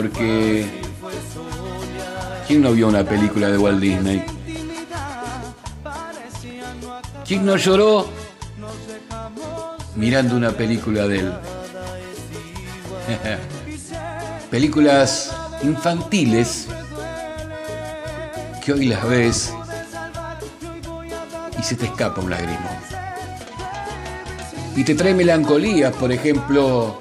Porque 0.00 0.64
¿quién 2.48 2.62
no 2.62 2.72
vio 2.72 2.88
una 2.88 3.04
película 3.04 3.50
de 3.50 3.58
Walt 3.58 3.80
Disney? 3.80 4.24
¿Quién 7.26 7.44
no 7.44 7.58
lloró 7.58 8.08
mirando 9.96 10.36
una 10.36 10.52
película 10.52 11.06
de 11.06 11.18
él? 11.18 11.32
Películas 14.50 15.36
infantiles 15.62 16.66
que 18.64 18.72
hoy 18.72 18.86
las 18.86 19.06
ves 19.06 19.52
y 21.58 21.62
se 21.62 21.76
te 21.76 21.84
escapa 21.84 22.22
un 22.22 22.30
lagrimón. 22.30 22.56
Y 24.76 24.82
te 24.82 24.94
trae 24.94 25.12
melancolías, 25.12 25.94
por 25.94 26.10
ejemplo, 26.10 26.98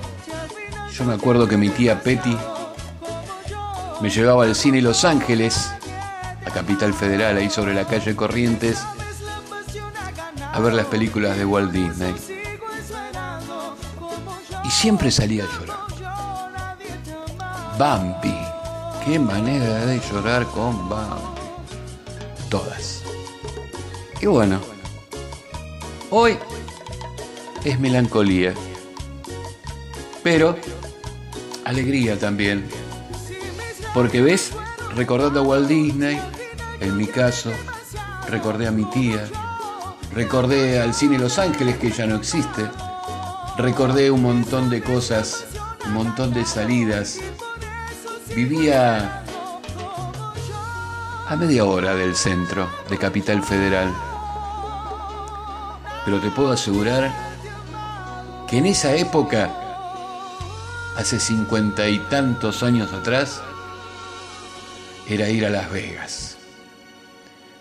yo 0.93 1.05
me 1.05 1.13
acuerdo 1.13 1.47
que 1.47 1.55
mi 1.55 1.69
tía 1.69 2.03
Petty 2.03 2.35
me 4.01 4.09
llevaba 4.09 4.43
al 4.43 4.55
cine 4.55 4.81
Los 4.81 5.03
Ángeles, 5.03 5.71
la 6.45 6.51
capital 6.51 6.93
federal, 6.93 7.38
ahí 7.38 7.49
sobre 7.49 7.73
la 7.73 7.85
calle 7.85 8.15
Corrientes, 8.15 8.80
a 10.51 10.59
ver 10.59 10.73
las 10.73 10.85
películas 10.85 11.38
de 11.38 11.45
Walt 11.45 11.71
Disney. 11.71 12.15
Y 14.63 14.69
siempre 14.71 15.11
salía 15.11 15.43
a 15.43 15.59
llorar. 15.59 15.80
Bambi, 17.77 18.38
qué 19.05 19.19
manera 19.19 19.85
de 19.85 19.99
llorar 20.11 20.45
con 20.45 20.88
Bambi. 20.89 21.23
Todas. 22.49 23.03
Y 24.21 24.26
bueno, 24.26 24.59
hoy 26.09 26.38
es 27.63 27.80
melancolía, 27.80 28.53
pero 30.23 30.55
alegría 31.65 32.17
también. 32.17 32.78
Porque 33.94 34.22
ves, 34.22 34.52
recordando 34.95 35.40
a 35.40 35.44
Walt 35.44 35.68
Disney, 35.68 36.22
en 36.80 36.95
mi 36.95 37.07
caso, 37.07 37.52
recordé 38.30 38.68
a 38.68 38.72
mi 38.72 38.86
tía, 38.86 39.28
recordé 40.14 40.80
al 40.80 40.94
cine 40.94 41.18
Los 41.18 41.40
Ángeles 41.40 41.78
que 41.78 41.91
ya 41.91 42.06
no 42.06 42.16
existe, 42.16 42.70
recordé 43.57 44.11
un 44.11 44.22
montón 44.22 44.70
de 44.70 44.82
cosas, 44.82 45.45
un 45.86 45.94
montón 45.94 46.34
de 46.34 46.45
salidas. 46.45 47.20
Vivía 48.36 49.24
a 51.28 51.36
media 51.36 51.66
hora 51.66 51.94
del 51.95 52.16
centro 52.16 52.70
de 52.90 52.98
Capital 52.98 53.44
Federal. 53.44 53.94
Pero 56.06 56.20
te 56.20 56.30
puedo 56.30 56.52
asegurar 56.52 57.11
que 58.48 58.60
en 58.60 58.66
esa 58.66 58.94
época, 58.95 59.49
hace 60.95 61.20
cincuenta 61.20 61.88
y 61.88 61.99
tantos 62.10 62.64
años 62.64 62.94
atrás, 62.94 63.41
era 65.10 65.27
ir 65.27 65.45
a 65.45 65.49
Las 65.49 65.72
Vegas, 65.72 66.38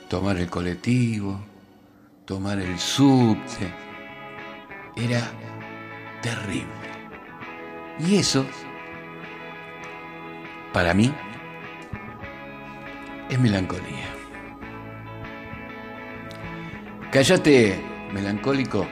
tomar 0.09 0.37
el 0.37 0.51
colectivo, 0.51 1.41
tomar 2.27 2.59
el 2.59 2.79
subte. 2.79 3.73
Era 4.97 5.23
terrible. 6.21 6.67
Y 8.01 8.17
eso, 8.17 8.45
para 10.75 10.93
mí, 10.93 11.15
es 13.31 13.41
melancolía. 13.41 14.09
Cállate, 17.11 17.83
melancólico, 18.13 18.87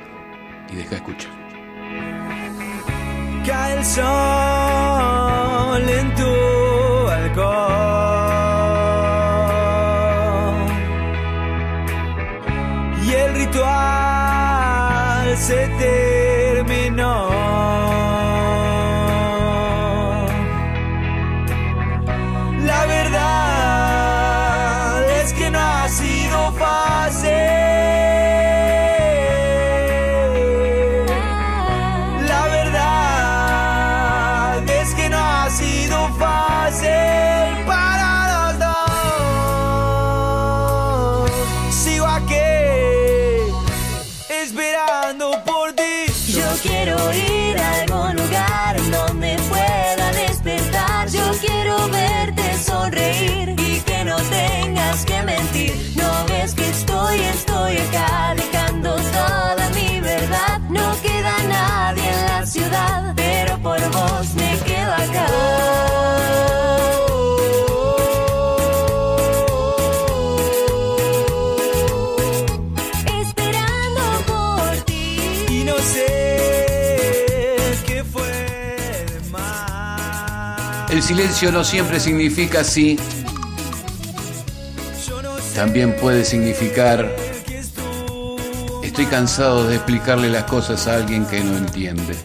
y 0.71 0.77
deja 0.77 0.97
escuchar. 0.97 1.33
Cae 3.45 3.79
el 3.79 3.85
sol 3.85 5.89
en 5.89 6.15
tu 6.15 6.46
ritual 15.49 15.77
se 15.79 16.06
El 80.97 81.03
silencio 81.03 81.53
no 81.53 81.63
siempre 81.63 82.01
significa 82.01 82.65
sí. 82.65 82.99
También 85.55 85.95
puede 85.97 86.25
significar 86.25 87.15
estoy 88.83 89.05
cansado 89.05 89.69
de 89.69 89.75
explicarle 89.75 90.31
las 90.31 90.45
cosas 90.45 90.87
a 90.87 90.97
alguien 90.97 91.27
que 91.27 91.45
no 91.45 91.59
entiende. 91.59 92.17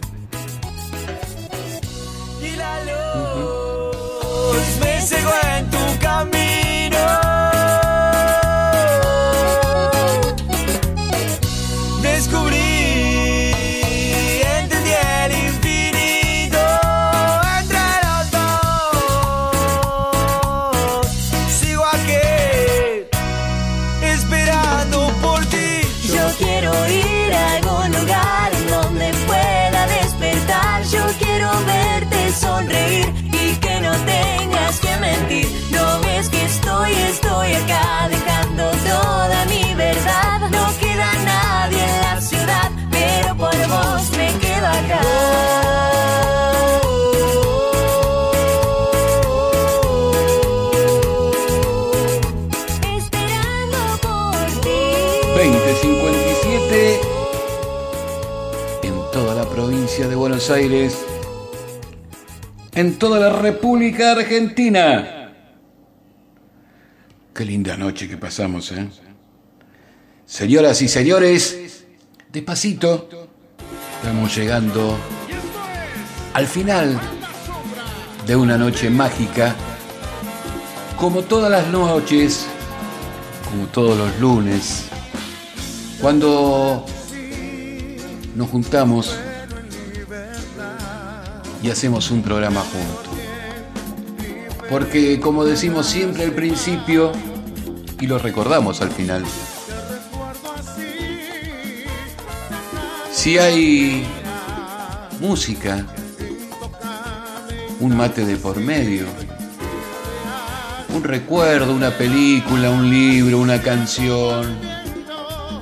De 59.98 60.16
Buenos 60.16 60.50
Aires, 60.50 60.98
en 62.72 62.98
toda 62.98 63.20
la 63.20 63.30
República 63.30 64.12
Argentina. 64.12 65.34
Qué 67.34 67.44
linda 67.44 67.76
noche 67.76 68.08
que 68.08 68.16
pasamos, 68.16 68.72
¿eh? 68.72 68.88
Señoras 70.26 70.82
y 70.82 70.88
señores, 70.88 71.84
despacito, 72.32 73.10
estamos 73.98 74.34
llegando 74.34 74.98
al 76.36 76.48
final 76.48 76.98
de 78.26 78.36
una 78.38 78.58
noche 78.58 78.90
mágica, 78.90 79.54
como 80.96 81.24
todas 81.24 81.52
las 81.52 81.68
noches, 81.68 82.48
como 83.44 83.68
todos 83.68 83.98
los 83.98 84.20
lunes, 84.22 84.86
cuando 86.00 86.86
nos 88.36 88.50
juntamos 88.50 89.20
y 91.62 91.70
hacemos 91.70 92.12
un 92.12 92.22
programa 92.22 92.62
juntos. 92.62 93.22
Porque 94.70 95.20
como 95.20 95.44
decimos 95.46 95.86
siempre 95.86 96.24
al 96.24 96.32
principio, 96.32 97.12
y 98.00 98.08
lo 98.08 98.18
recordamos 98.18 98.82
al 98.82 98.90
final, 98.90 99.24
si 103.12 103.38
hay 103.38 104.06
música, 105.20 105.86
un 107.80 107.96
mate 107.96 108.26
de 108.26 108.38
por 108.38 108.58
medio, 108.58 109.06
un 110.94 111.04
recuerdo, 111.04 111.74
una 111.74 111.92
película, 111.92 112.70
un 112.70 112.90
libro, 112.90 113.40
una 113.40 113.62
canción, 113.62 114.58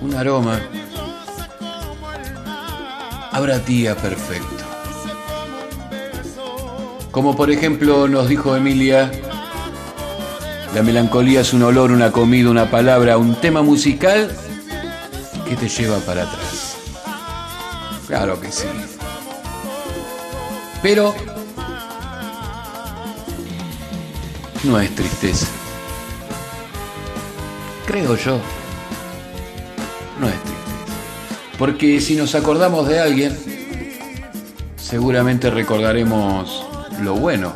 un 0.01 0.15
aroma, 0.15 0.59
habrá 3.31 3.59
día 3.59 3.95
perfecto. 3.95 4.58
Como 7.11 7.35
por 7.35 7.49
ejemplo 7.49 8.07
nos 8.07 8.27
dijo 8.29 8.55
Emilia, 8.55 9.11
la 10.75 10.83
melancolía 10.83 11.41
es 11.41 11.53
un 11.53 11.63
olor, 11.63 11.91
una 11.91 12.11
comida, 12.11 12.49
una 12.49 12.69
palabra, 12.69 13.17
un 13.17 13.35
tema 13.35 13.63
musical 13.63 14.31
que 15.47 15.55
te 15.55 15.67
lleva 15.67 15.97
para 15.99 16.23
atrás. 16.23 16.77
Claro 18.07 18.39
que 18.39 18.51
sí. 18.51 18.67
Pero 20.83 21.15
no 24.63 24.79
es 24.79 24.93
tristeza. 24.93 25.47
Creo 27.87 28.15
yo. 28.15 28.39
No 30.19 30.27
es 30.27 30.33
tristeza. 30.33 30.59
Porque 31.57 31.99
si 31.99 32.15
nos 32.15 32.35
acordamos 32.35 32.87
de 32.87 32.99
alguien, 32.99 33.35
seguramente 34.77 35.49
recordaremos 35.49 36.68
lo 37.01 37.15
bueno 37.15 37.53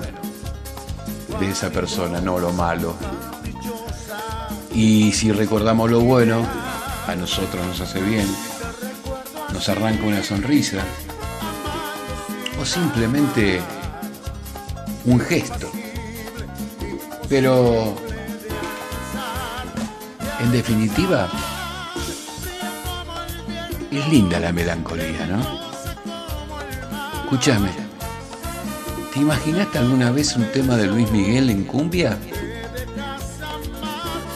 de 1.39 1.49
esa 1.49 1.69
persona, 1.69 2.21
no 2.21 2.39
lo 2.39 2.51
malo. 2.53 2.95
Y 4.73 5.11
si 5.11 5.31
recordamos 5.31 5.89
lo 5.91 6.01
bueno, 6.01 6.45
a 7.07 7.15
nosotros 7.15 7.65
nos 7.65 7.79
hace 7.81 8.01
bien, 8.01 8.27
nos 9.51 9.69
arranca 9.69 10.03
una 10.03 10.23
sonrisa 10.23 10.83
o 12.59 12.65
simplemente 12.65 13.61
un 15.05 15.19
gesto. 15.19 15.71
Pero, 17.29 17.95
en 20.39 20.51
definitiva, 20.51 21.29
es 23.91 24.07
linda 24.07 24.39
la 24.39 24.51
melancolía, 24.51 25.25
¿no? 25.27 25.63
Escúchame, 27.23 27.82
¿te 29.13 29.19
imaginaste 29.19 29.77
alguna 29.77 30.11
vez 30.11 30.35
un 30.35 30.45
tema 30.51 30.75
de 30.75 30.87
Luis 30.87 31.11
Miguel 31.11 31.49
en 31.49 31.63
cumbia? 31.63 32.17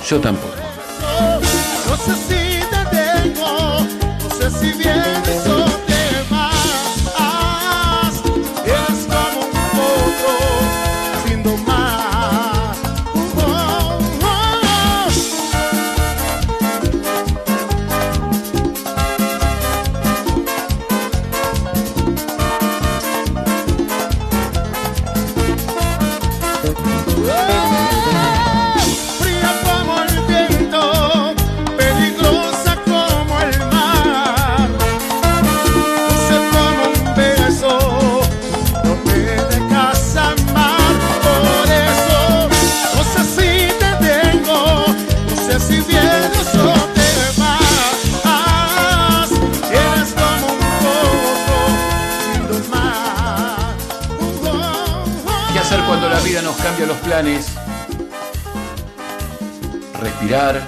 Yo 0.07 0.19
tampoco. 0.19 0.53
No 1.89 1.97
sé 1.97 2.13
si 2.27 2.59
te 2.69 2.81
tengo, 2.95 3.79
no 3.81 4.29
sé 4.39 4.51
si 4.51 5.46
cuando 55.87 56.09
la 56.09 56.19
vida 56.19 56.41
nos 56.41 56.57
cambia 56.57 56.85
los 56.85 56.97
planes? 56.97 57.47
Respirar. 59.99 60.67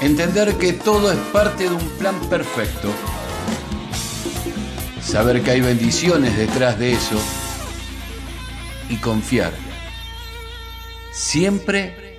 Entender 0.00 0.56
que 0.56 0.72
todo 0.72 1.12
es 1.12 1.18
parte 1.32 1.64
de 1.64 1.74
un 1.74 1.88
plan 1.90 2.18
perfecto. 2.28 2.90
Saber 5.00 5.42
que 5.42 5.52
hay 5.52 5.60
bendiciones 5.60 6.36
detrás 6.36 6.76
de 6.78 6.92
eso. 6.92 7.16
Y 8.88 8.96
confiar. 8.96 9.52
Siempre 11.12 12.09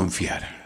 confiar. 0.00 0.59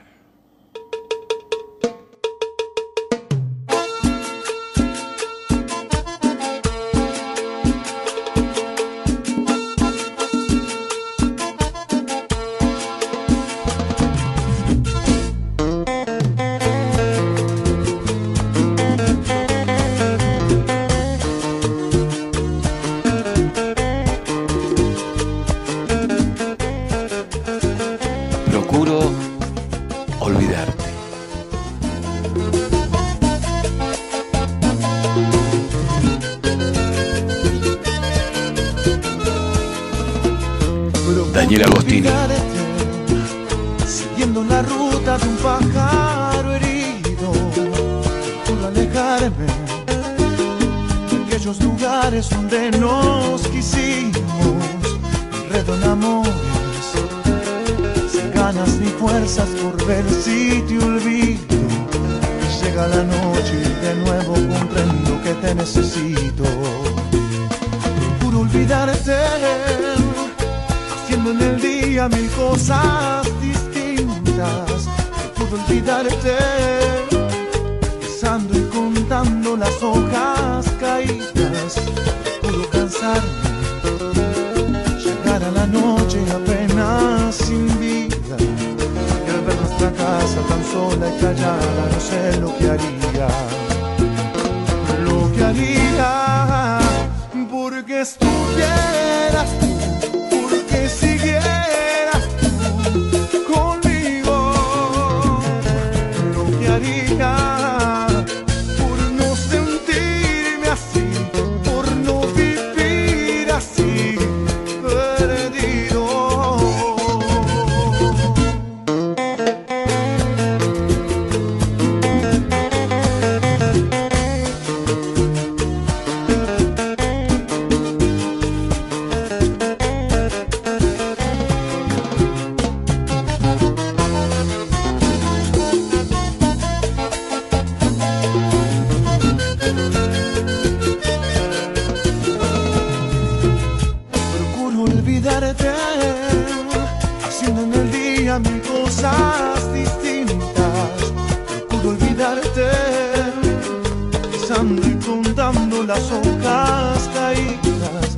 Y 154.63 155.05
contando 155.05 155.83
las 155.83 156.13
hojas 156.13 157.11
caídas. 157.13 158.15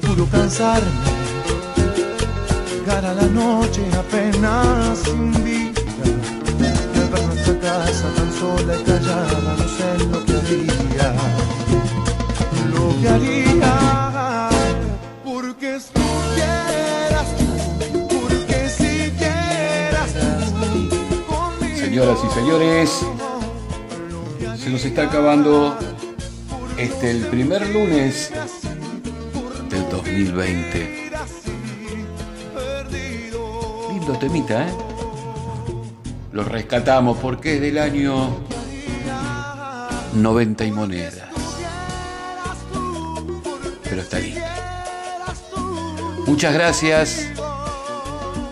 Procuro 0.00 0.26
cansarme, 0.30 0.86
llegar 2.70 3.06
a 3.06 3.14
la 3.14 3.26
noche 3.26 3.82
apenas. 3.96 5.00
Y 5.46 5.72
al 6.98 7.08
ver 7.08 7.22
nuestra 7.26 7.58
casa 7.60 8.06
tan 8.16 8.32
sola 8.38 8.74
y 8.78 8.82
callada, 8.84 9.56
no 9.56 9.68
sé 9.76 9.98
lo 10.10 10.24
que 10.26 10.32
haría. 10.36 11.14
Lo 12.74 13.00
que 13.00 13.08
haría 13.08 14.48
porque 15.24 15.76
estuvieras 15.76 17.28
porque 17.92 18.68
siguieras 18.68 20.12
tú 20.12 21.78
Señoras 21.80 22.18
y 22.24 22.34
señores, 22.34 23.04
se 24.68 24.72
nos 24.72 24.84
está 24.84 25.04
acabando 25.04 25.78
este 26.76 27.10
el 27.10 27.26
primer 27.28 27.66
lunes 27.70 28.30
del 29.70 29.88
2020. 29.88 31.10
Lindo 33.90 34.18
temita, 34.18 34.68
¿eh? 34.68 34.72
Lo 36.32 36.44
rescatamos 36.44 37.16
porque 37.16 37.54
es 37.54 37.62
del 37.62 37.78
año 37.78 38.36
90 40.12 40.64
y 40.66 40.70
monedas. 40.70 41.30
Pero 43.84 44.02
está 44.02 44.18
lindo. 44.18 44.44
Muchas 46.26 46.52
gracias 46.52 47.26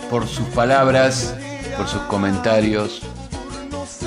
por 0.09 0.27
sus 0.27 0.47
palabras, 0.49 1.35
por 1.77 1.87
sus 1.87 2.01
comentarios. 2.05 3.03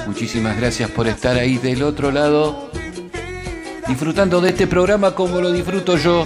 Muchísimas 0.10 0.58
gracias 0.58 0.90
por 0.90 1.08
estar 1.08 1.38
ahí 1.38 1.60
del 1.60 1.84
otro 1.84 2.10
lado, 2.10 2.72
disfrutando 3.88 4.42
de 4.42 4.50
este 4.50 4.66
programa 4.66 5.14
como 5.14 5.40
lo 5.40 5.52
disfruto 5.52 5.98
yo. 5.98 6.26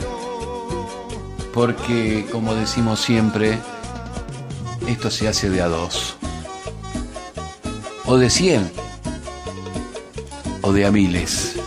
Porque, 1.53 2.25
como 2.31 2.55
decimos 2.55 3.01
siempre, 3.01 3.59
esto 4.87 5.11
se 5.11 5.27
hace 5.27 5.49
de 5.49 5.61
a 5.61 5.67
dos. 5.67 6.15
O 8.05 8.15
de 8.15 8.29
cien. 8.29 8.71
O 10.61 10.71
de 10.71 10.85
a 10.85 10.91
miles. 10.91 11.57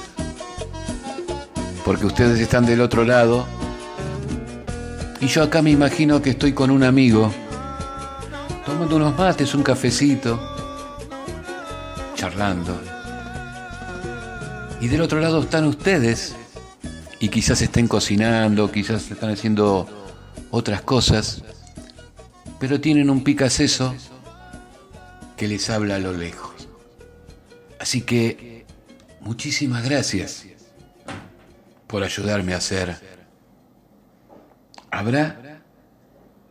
Porque 1.85 2.07
ustedes 2.07 2.41
están 2.41 2.65
del 2.65 2.81
otro 2.81 3.05
lado. 3.05 3.47
Y 5.21 5.27
yo 5.27 5.43
acá 5.43 5.61
me 5.61 5.71
imagino 5.71 6.23
que 6.23 6.31
estoy 6.31 6.55
con 6.55 6.71
un 6.71 6.83
amigo. 6.83 7.31
Tomando 8.65 8.97
unos 8.97 9.19
mates, 9.19 9.55
un 9.55 9.63
cafecito. 9.63 10.56
Y 14.81 14.89
del 14.89 15.01
otro 15.01 15.21
lado 15.21 15.41
están 15.41 15.65
ustedes. 15.65 16.37
Y 17.19 17.31
quizás 17.31 17.63
estén 17.63 17.89
cocinando, 17.89 18.71
quizás 18.71 19.11
están 19.11 19.31
haciendo 19.31 19.89
otras 20.51 20.83
cosas. 20.83 21.43
Pero 22.61 22.79
tienen 22.79 23.09
un 23.09 23.25
picaceso 23.25 23.95
que 25.37 25.49
les 25.49 25.71
habla 25.71 25.97
a 25.97 25.99
lo 25.99 26.13
lejos. 26.13 26.69
Así 27.81 28.03
que 28.03 28.67
muchísimas 29.21 29.85
gracias 29.85 30.45
por 31.87 32.03
ayudarme 32.03 32.53
a 32.53 32.59
hacer. 32.59 32.97
Habrá 34.91 35.63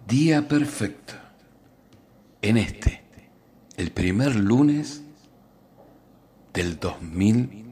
día 0.07 0.47
perfecto 0.47 1.13
en 2.41 2.57
este, 2.57 3.03
el 3.77 3.91
primer 3.91 4.35
lunes 4.35 5.04
del 6.55 6.79
2020. 6.79 7.65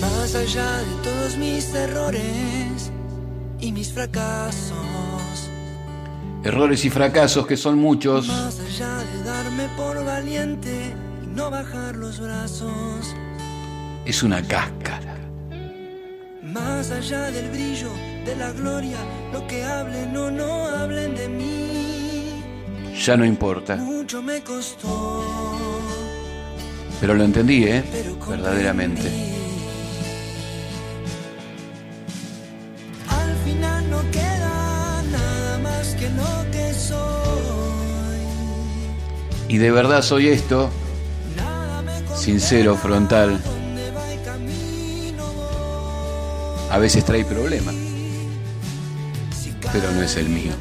Más 0.00 0.34
allá 0.36 0.78
de 0.78 0.94
todos 1.02 1.36
mis 1.36 1.74
errores 1.74 2.92
y 3.60 3.72
mis 3.72 3.92
fracasos, 3.92 4.76
Errores 6.44 6.84
y 6.84 6.90
fracasos 6.90 7.44
que 7.48 7.56
son 7.56 7.76
muchos. 7.78 8.28
más 8.28 8.60
allá 8.60 8.98
de 8.98 9.22
darme 9.24 9.68
por 9.76 10.04
valiente 10.04 10.94
no 11.36 11.50
bajar 11.50 11.94
los 11.96 12.18
brazos, 12.18 13.14
Es 14.04 14.22
una 14.22 14.40
cáscara. 14.42 15.14
más 16.42 16.90
allá 16.90 17.30
del 17.30 17.50
brillo 17.50 17.90
de 18.24 18.34
la 18.36 18.50
gloria, 18.52 18.98
lo 19.32 19.46
que 19.46 19.62
hablen 19.64 20.16
o 20.16 20.30
no 20.30 20.66
hablen 20.68 21.14
de 21.14 21.28
mí, 21.28 22.42
Ya 23.04 23.16
no 23.16 23.24
importa. 23.24 23.76
mucho 23.76 24.22
me 24.22 24.42
costó. 24.42 25.22
Pero 27.00 27.12
lo 27.14 27.24
entendí, 27.24 27.64
¿eh? 27.64 27.84
Verdaderamente. 28.26 29.02
Al 33.10 33.34
final 33.44 33.90
no 33.90 34.00
queda 34.10 35.02
nada 35.12 35.58
más 35.58 35.94
que 35.96 36.08
lo 36.08 36.50
que 36.50 36.72
soy. 36.72 38.20
Y 39.48 39.58
de 39.58 39.70
verdad 39.70 40.00
soy 40.02 40.28
esto. 40.28 40.70
Sincero, 42.16 42.76
frontal. 42.76 43.40
A 46.70 46.78
veces 46.78 47.04
trae 47.04 47.24
problemas. 47.24 47.74
pero 49.72 49.90
no 49.92 50.02
es 50.02 50.16
el 50.16 50.28
mío. 50.28 50.52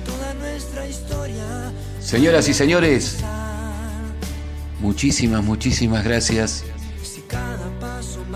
Señoras 2.00 2.48
y 2.50 2.54
señores, 2.54 3.18
muchísimas, 4.80 5.44
muchísimas 5.44 6.04
gracias 6.04 6.64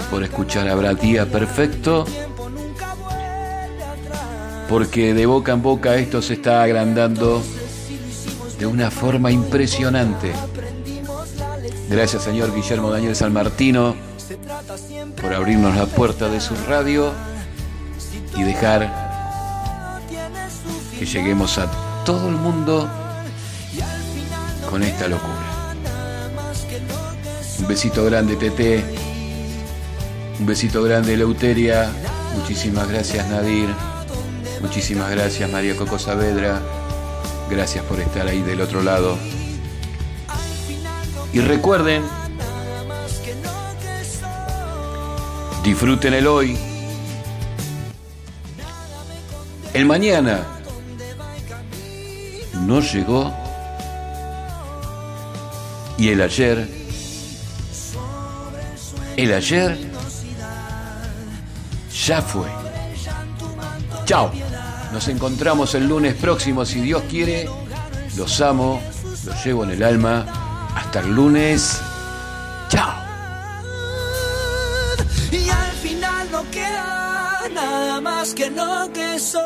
por 0.10 0.24
escuchar 0.24 0.68
Habrá 0.68 0.94
Día 0.94 1.26
Perfecto, 1.26 2.06
porque 4.68 5.14
de 5.14 5.26
boca 5.26 5.52
en 5.52 5.62
boca 5.62 5.96
esto 5.96 6.22
se 6.22 6.36
está 6.36 6.64
agrandando 6.64 7.44
de 8.58 8.66
una 8.66 8.90
forma 8.90 9.32
impresionante. 9.32 10.32
Gracias, 11.90 12.24
señor 12.24 12.54
Guillermo 12.54 12.92
Daniel 12.92 13.16
San 13.16 13.34
Martino, 13.34 13.96
por 15.20 15.34
abrirnos 15.34 15.76
la 15.76 15.88
puerta 15.88 16.30
de 16.30 16.40
su 16.40 16.54
radio 16.68 17.12
y 18.36 18.44
dejar 18.44 19.10
que 20.98 21.06
lleguemos 21.06 21.58
a 21.58 21.68
todo 22.06 22.30
el 22.30 22.36
mundo 22.36 22.88
con 24.70 24.84
esta 24.84 25.08
locura. 25.08 25.74
Un 27.58 27.68
besito 27.68 28.06
grande, 28.06 28.36
Tete. 28.36 28.84
Un 30.40 30.46
besito 30.46 30.84
grande, 30.84 31.18
Leuteria. 31.18 31.90
Muchísimas 32.36 32.88
gracias, 32.88 33.28
Nadir. 33.30 33.70
Muchísimas 34.62 35.10
gracias, 35.10 35.50
María 35.50 35.76
Coco 35.76 35.98
Saavedra. 35.98 36.62
Gracias 37.50 37.84
por 37.86 38.00
estar 38.00 38.28
ahí 38.28 38.44
del 38.44 38.62
otro 38.62 38.84
lado. 38.84 39.18
Y 41.32 41.40
recuerden, 41.42 42.04
disfruten 45.64 46.14
el 46.14 46.28
hoy. 46.28 46.58
El 49.74 49.86
mañana 49.86 50.44
no 52.66 52.82
llegó 52.82 53.32
y 55.98 56.10
el 56.10 56.22
ayer, 56.22 56.68
el 59.16 59.34
ayer 59.34 59.78
ya 62.06 62.22
fue. 62.22 62.48
Chao. 64.06 64.32
Nos 64.92 65.08
encontramos 65.08 65.76
el 65.76 65.88
lunes 65.88 66.16
próximo, 66.16 66.66
si 66.66 66.82
Dios 66.82 67.04
quiere. 67.10 67.48
Los 68.18 68.42
amo, 68.42 68.82
los 69.24 69.46
llevo 69.46 69.64
en 69.64 69.72
el 69.72 69.84
alma. 69.84 70.39
Hasta 70.90 71.02
el 71.02 71.14
lunes. 71.14 71.80
Chao. 72.70 72.96
Y 75.32 75.48
al 75.48 75.72
final 75.74 76.32
no 76.32 76.44
queda 76.50 77.44
nada 77.54 78.02
más 78.02 78.34
que 78.34 78.50
lo 78.50 78.92
que 78.92 79.20
soy. 79.20 79.40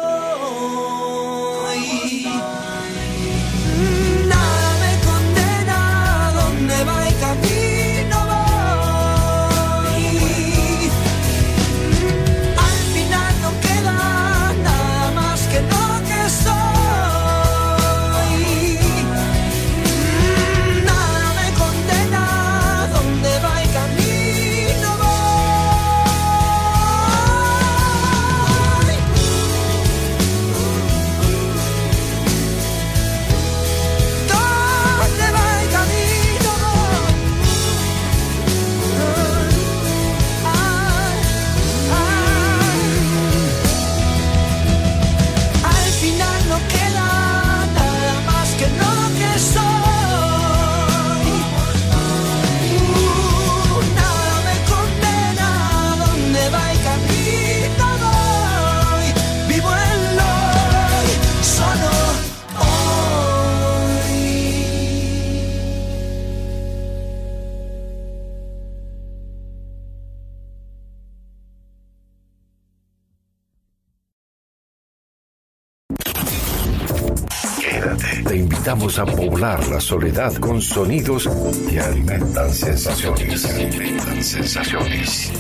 Invitamos 78.63 78.97
a 78.97 79.05
poblar 79.05 79.67
la 79.67 79.81
soledad 79.81 80.33
con 80.35 80.61
sonidos 80.61 81.29
que 81.69 81.81
alimentan 81.81 82.49
sensaciones. 82.49 83.43
Alimentan 83.43 84.23
sensaciones. 84.23 85.33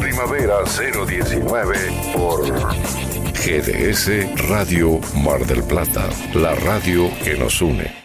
Primavera 0.00 0.64
019 0.64 1.76
por 2.12 2.44
GDS 3.34 4.48
Radio 4.48 4.98
Mar 5.14 5.46
del 5.46 5.62
Plata, 5.62 6.08
la 6.34 6.56
radio 6.56 7.08
que 7.22 7.38
nos 7.38 7.62
une. 7.62 8.01